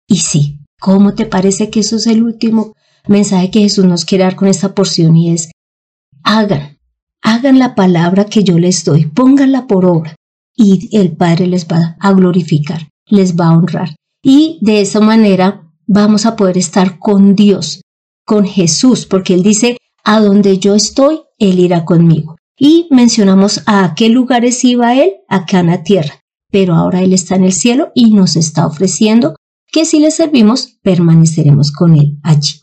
Y 0.06 0.18
sí, 0.18 0.60
¿cómo 0.80 1.14
te 1.14 1.26
parece 1.26 1.70
que 1.70 1.80
eso 1.80 1.96
es 1.96 2.06
el 2.06 2.22
último 2.22 2.74
mensaje 3.08 3.50
que 3.50 3.60
Jesús 3.60 3.84
nos 3.84 4.04
quiere 4.04 4.24
dar 4.24 4.36
con 4.36 4.48
esta 4.48 4.74
porción? 4.74 5.16
Y 5.16 5.30
es, 5.30 5.50
hagan, 6.22 6.78
hagan 7.22 7.58
la 7.58 7.74
palabra 7.74 8.26
que 8.26 8.44
yo 8.44 8.58
les 8.58 8.84
doy, 8.84 9.06
pónganla 9.06 9.66
por 9.66 9.86
obra 9.86 10.14
y 10.54 10.94
el 10.96 11.12
Padre 11.12 11.46
les 11.46 11.66
va 11.66 11.96
a 11.98 12.12
glorificar, 12.12 12.88
les 13.06 13.36
va 13.36 13.46
a 13.46 13.56
honrar. 13.56 13.94
Y 14.22 14.58
de 14.60 14.80
esa 14.82 15.00
manera 15.00 15.71
vamos 15.86 16.26
a 16.26 16.36
poder 16.36 16.58
estar 16.58 16.98
con 16.98 17.34
Dios, 17.34 17.82
con 18.24 18.46
Jesús, 18.46 19.06
porque 19.06 19.34
Él 19.34 19.42
dice, 19.42 19.76
a 20.04 20.20
donde 20.20 20.58
yo 20.58 20.74
estoy, 20.74 21.20
Él 21.38 21.58
irá 21.58 21.84
conmigo. 21.84 22.36
Y 22.58 22.86
mencionamos 22.90 23.62
a 23.66 23.94
qué 23.96 24.08
lugares 24.08 24.64
iba 24.64 24.94
Él, 24.94 25.14
acá 25.28 25.60
en 25.60 25.68
la 25.68 25.82
tierra, 25.82 26.20
pero 26.50 26.74
ahora 26.74 27.02
Él 27.02 27.12
está 27.12 27.36
en 27.36 27.44
el 27.44 27.52
cielo 27.52 27.90
y 27.94 28.10
nos 28.10 28.36
está 28.36 28.66
ofreciendo 28.66 29.34
que 29.72 29.84
si 29.84 30.00
le 30.00 30.10
servimos, 30.10 30.78
permaneceremos 30.82 31.72
con 31.72 31.96
Él 31.96 32.18
allí. 32.22 32.60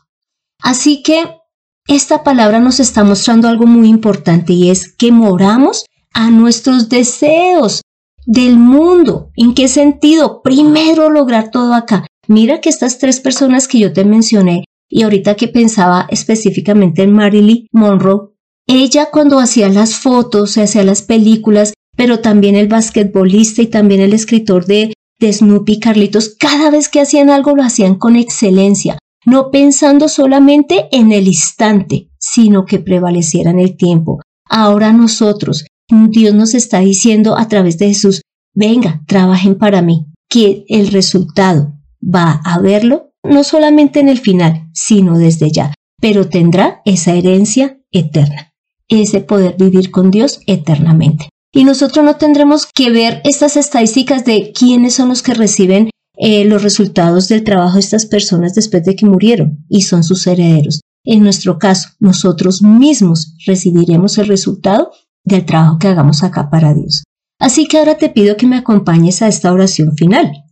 Así 0.61 1.01
que 1.01 1.39
esta 1.87 2.23
palabra 2.23 2.59
nos 2.59 2.79
está 2.79 3.03
mostrando 3.03 3.47
algo 3.47 3.65
muy 3.65 3.89
importante 3.89 4.53
y 4.53 4.69
es 4.69 4.93
que 4.95 5.11
moramos 5.11 5.85
a 6.13 6.29
nuestros 6.29 6.87
deseos 6.87 7.81
del 8.25 8.57
mundo. 8.57 9.31
¿En 9.35 9.55
qué 9.55 9.67
sentido? 9.67 10.43
Primero 10.43 11.09
lograr 11.09 11.49
todo 11.49 11.73
acá. 11.73 12.05
Mira 12.29 12.61
que 12.61 12.69
estas 12.69 12.97
tres 12.97 13.19
personas 13.19 13.67
que 13.67 13.79
yo 13.79 13.91
te 13.91 14.05
mencioné 14.05 14.63
y 14.87 15.03
ahorita 15.03 15.35
que 15.35 15.49
pensaba 15.49 16.07
específicamente 16.09 17.03
en 17.03 17.11
Marilyn 17.11 17.67
Monroe, 17.73 18.29
ella 18.65 19.09
cuando 19.11 19.39
hacía 19.39 19.67
las 19.67 19.95
fotos, 19.95 20.57
hacía 20.57 20.85
las 20.85 21.01
películas, 21.01 21.73
pero 21.97 22.19
también 22.19 22.55
el 22.55 22.69
basquetbolista 22.69 23.61
y 23.61 23.67
también 23.67 23.99
el 23.99 24.13
escritor 24.13 24.65
de, 24.65 24.93
de 25.19 25.33
Snoopy 25.33 25.79
Carlitos, 25.79 26.35
cada 26.39 26.71
vez 26.71 26.87
que 26.87 27.01
hacían 27.01 27.29
algo 27.29 27.53
lo 27.53 27.63
hacían 27.63 27.95
con 27.95 28.15
excelencia 28.15 28.97
no 29.25 29.51
pensando 29.51 30.07
solamente 30.07 30.87
en 30.91 31.11
el 31.11 31.27
instante, 31.27 32.09
sino 32.17 32.65
que 32.65 32.79
prevaleciera 32.79 33.51
en 33.51 33.59
el 33.59 33.77
tiempo. 33.77 34.21
Ahora 34.49 34.93
nosotros, 34.93 35.65
Dios 35.89 36.33
nos 36.33 36.53
está 36.53 36.79
diciendo 36.79 37.37
a 37.37 37.47
través 37.47 37.77
de 37.77 37.87
Jesús, 37.87 38.21
venga, 38.53 39.01
trabajen 39.07 39.57
para 39.57 39.81
mí, 39.81 40.07
que 40.29 40.65
el 40.67 40.87
resultado 40.87 41.78
va 42.03 42.41
a 42.43 42.59
verlo 42.59 43.11
no 43.23 43.43
solamente 43.43 43.99
en 43.99 44.09
el 44.09 44.19
final, 44.19 44.69
sino 44.73 45.17
desde 45.17 45.51
ya, 45.51 45.73
pero 46.01 46.29
tendrá 46.29 46.81
esa 46.85 47.13
herencia 47.13 47.79
eterna, 47.91 48.53
ese 48.87 49.21
poder 49.21 49.55
vivir 49.57 49.91
con 49.91 50.11
Dios 50.11 50.41
eternamente. 50.47 51.29
Y 51.51 51.63
nosotros 51.63 52.05
no 52.05 52.15
tendremos 52.15 52.67
que 52.67 52.91
ver 52.91 53.21
estas 53.23 53.57
estadísticas 53.57 54.23
de 54.23 54.51
quiénes 54.53 54.93
son 54.93 55.09
los 55.09 55.23
que 55.23 55.33
reciben 55.33 55.89
eh, 56.17 56.45
los 56.45 56.63
resultados 56.63 57.27
del 57.27 57.43
trabajo 57.43 57.75
de 57.75 57.79
estas 57.79 58.05
personas 58.05 58.53
después 58.53 58.83
de 58.83 58.95
que 58.95 59.05
murieron 59.05 59.65
y 59.67 59.81
son 59.81 60.03
sus 60.03 60.27
herederos. 60.27 60.81
En 61.05 61.23
nuestro 61.23 61.57
caso, 61.57 61.89
nosotros 61.99 62.61
mismos 62.61 63.35
recibiremos 63.45 64.17
el 64.17 64.27
resultado 64.27 64.91
del 65.23 65.45
trabajo 65.45 65.79
que 65.79 65.87
hagamos 65.87 66.23
acá 66.23 66.49
para 66.49 66.73
Dios. 66.73 67.03
Así 67.39 67.67
que 67.67 67.77
ahora 67.77 67.97
te 67.97 68.09
pido 68.09 68.35
que 68.35 68.47
me 68.47 68.57
acompañes 68.57 69.21
a 69.21 69.27
esta 69.27 69.51
oración 69.51 69.95
final. 69.95 70.43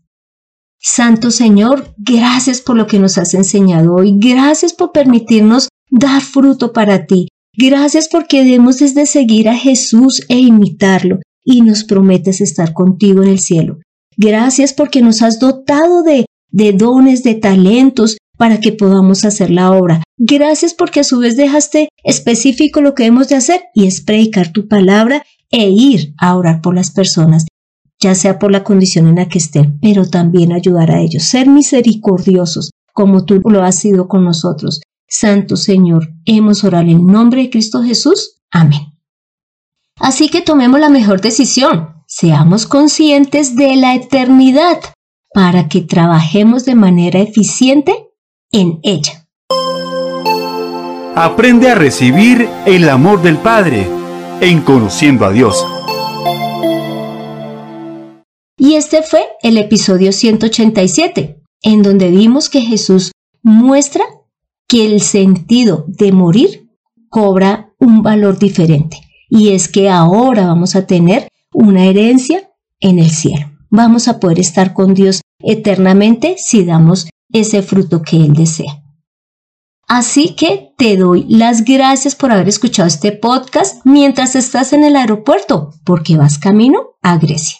Santo 0.79 1.31
Señor, 1.31 1.93
gracias 1.97 2.61
por 2.61 2.75
lo 2.75 2.87
que 2.87 2.99
nos 2.99 3.17
has 3.17 3.33
enseñado 3.33 3.95
hoy, 3.95 4.13
gracias 4.17 4.73
por 4.73 4.91
permitirnos 4.91 5.69
dar 5.89 6.21
fruto 6.21 6.73
para 6.73 7.05
ti, 7.05 7.29
gracias 7.57 8.07
porque 8.09 8.43
debemos 8.43 8.77
desde 8.77 9.05
seguir 9.05 9.49
a 9.49 9.55
Jesús 9.55 10.23
e 10.29 10.37
imitarlo 10.39 11.19
y 11.43 11.61
nos 11.61 11.83
prometes 11.83 12.41
estar 12.41 12.73
contigo 12.73 13.23
en 13.23 13.29
el 13.29 13.39
cielo. 13.39 13.79
Gracias 14.17 14.73
porque 14.73 15.01
nos 15.01 15.21
has 15.21 15.39
dotado 15.39 16.03
de, 16.03 16.25
de 16.49 16.73
dones, 16.73 17.23
de 17.23 17.35
talentos 17.35 18.17
para 18.37 18.59
que 18.59 18.71
podamos 18.71 19.25
hacer 19.25 19.49
la 19.49 19.71
obra. 19.71 20.03
Gracias 20.17 20.73
porque 20.73 21.01
a 21.01 21.03
su 21.03 21.19
vez 21.19 21.37
dejaste 21.37 21.89
específico 22.03 22.81
lo 22.81 22.95
que 22.95 23.05
hemos 23.05 23.27
de 23.27 23.35
hacer 23.35 23.61
y 23.73 23.87
es 23.87 24.01
predicar 24.01 24.51
tu 24.51 24.67
palabra 24.67 25.23
e 25.51 25.69
ir 25.69 26.13
a 26.19 26.35
orar 26.35 26.61
por 26.61 26.75
las 26.75 26.91
personas, 26.91 27.45
ya 27.99 28.15
sea 28.15 28.39
por 28.39 28.51
la 28.51 28.63
condición 28.63 29.07
en 29.07 29.15
la 29.15 29.27
que 29.27 29.39
estén, 29.39 29.79
pero 29.79 30.07
también 30.07 30.51
ayudar 30.51 30.91
a 30.91 31.01
ellos, 31.01 31.23
ser 31.23 31.47
misericordiosos 31.47 32.71
como 32.93 33.25
tú 33.25 33.41
lo 33.45 33.63
has 33.63 33.79
sido 33.79 34.07
con 34.07 34.23
nosotros. 34.23 34.81
Santo 35.07 35.55
Señor, 35.55 36.09
hemos 36.25 36.63
orado 36.63 36.89
en 36.89 37.05
nombre 37.05 37.43
de 37.43 37.49
Cristo 37.49 37.83
Jesús. 37.83 38.41
Amén. 38.51 38.93
Así 39.99 40.29
que 40.29 40.41
tomemos 40.41 40.79
la 40.79 40.89
mejor 40.89 41.21
decisión, 41.21 42.03
seamos 42.07 42.65
conscientes 42.65 43.55
de 43.55 43.75
la 43.75 43.95
eternidad 43.95 44.79
para 45.33 45.67
que 45.67 45.81
trabajemos 45.81 46.65
de 46.65 46.75
manera 46.75 47.19
eficiente 47.19 48.09
en 48.51 48.79
ella. 48.83 49.27
Aprende 51.15 51.69
a 51.69 51.75
recibir 51.75 52.47
el 52.65 52.89
amor 52.89 53.21
del 53.21 53.37
Padre 53.37 53.87
en 54.39 54.61
conociendo 54.61 55.25
a 55.25 55.31
Dios. 55.31 55.65
Este 58.77 59.01
fue 59.01 59.25
el 59.41 59.57
episodio 59.57 60.11
187, 60.11 61.41
en 61.63 61.81
donde 61.81 62.11
vimos 62.11 62.47
que 62.47 62.61
Jesús 62.61 63.11
muestra 63.41 64.03
que 64.67 64.85
el 64.85 65.01
sentido 65.01 65.85
de 65.87 66.11
morir 66.11 66.69
cobra 67.09 67.73
un 67.79 68.03
valor 68.03 68.37
diferente. 68.37 69.01
Y 69.29 69.49
es 69.53 69.67
que 69.67 69.89
ahora 69.89 70.45
vamos 70.45 70.75
a 70.75 70.85
tener 70.85 71.27
una 71.51 71.85
herencia 71.85 72.51
en 72.79 72.99
el 72.99 73.09
cielo. 73.09 73.49
Vamos 73.71 74.07
a 74.07 74.19
poder 74.19 74.37
estar 74.37 74.75
con 74.75 74.93
Dios 74.93 75.21
eternamente 75.39 76.35
si 76.37 76.63
damos 76.63 77.09
ese 77.33 77.63
fruto 77.63 78.03
que 78.03 78.17
Él 78.17 78.33
desea. 78.33 78.83
Así 79.87 80.35
que 80.35 80.75
te 80.77 80.97
doy 80.97 81.25
las 81.27 81.65
gracias 81.65 82.13
por 82.13 82.31
haber 82.31 82.47
escuchado 82.47 82.87
este 82.87 83.11
podcast 83.11 83.83
mientras 83.85 84.35
estás 84.35 84.71
en 84.71 84.83
el 84.83 84.95
aeropuerto, 84.97 85.73
porque 85.83 86.15
vas 86.15 86.37
camino 86.37 86.89
a 87.01 87.17
Grecia. 87.17 87.57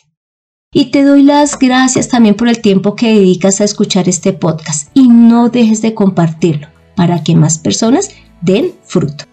Y 0.74 0.92
te 0.92 1.04
doy 1.04 1.24
las 1.24 1.58
gracias 1.58 2.10
también 2.10 2.36
por 2.36 2.50
el 2.50 2.60
tiempo 2.60 2.94
que 2.94 3.14
dedicas 3.14 3.62
a 3.62 3.64
escuchar 3.64 4.10
este 4.10 4.34
podcast 4.34 4.90
y 4.94 5.08
no 5.08 5.48
dejes 5.48 5.82
de 5.82 5.94
compartirlo 5.94 6.68
para 6.94 7.24
que 7.24 7.36
más 7.36 7.58
personas 7.58 8.10
den 8.42 8.74
fruto. 8.84 9.24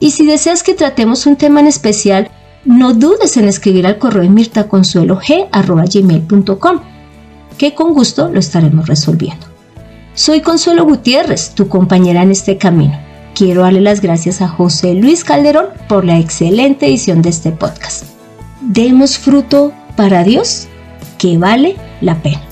Y 0.00 0.12
si 0.12 0.24
deseas 0.24 0.62
que 0.62 0.72
tratemos 0.72 1.26
un 1.26 1.36
tema 1.36 1.60
en 1.60 1.66
especial, 1.66 2.30
no 2.64 2.94
dudes 2.94 3.36
en 3.36 3.46
escribir 3.46 3.86
al 3.86 3.98
correo 3.98 4.22
de 4.22 4.30
mirtaconsuelog.com, 4.30 6.80
que 7.58 7.74
con 7.74 7.92
gusto 7.92 8.30
lo 8.30 8.40
estaremos 8.40 8.88
resolviendo. 8.88 9.46
Soy 10.14 10.40
Consuelo 10.40 10.86
Gutiérrez, 10.86 11.54
tu 11.54 11.68
compañera 11.68 12.22
en 12.22 12.30
este 12.30 12.56
camino. 12.56 12.98
Quiero 13.34 13.60
darle 13.60 13.82
las 13.82 14.00
gracias 14.00 14.40
a 14.40 14.48
José 14.48 14.94
Luis 14.94 15.22
Calderón 15.22 15.66
por 15.86 16.06
la 16.06 16.18
excelente 16.18 16.86
edición 16.86 17.20
de 17.20 17.28
este 17.28 17.52
podcast. 17.52 18.04
Demos 18.62 19.18
fruto 19.18 19.74
para 19.96 20.22
Dios 20.24 20.68
que 21.18 21.38
vale 21.38 21.76
la 22.00 22.22
pena. 22.22 22.42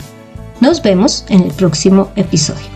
Nos 0.61 0.83
vemos 0.83 1.24
en 1.28 1.42
el 1.42 1.52
próximo 1.52 2.11
episodio. 2.16 2.73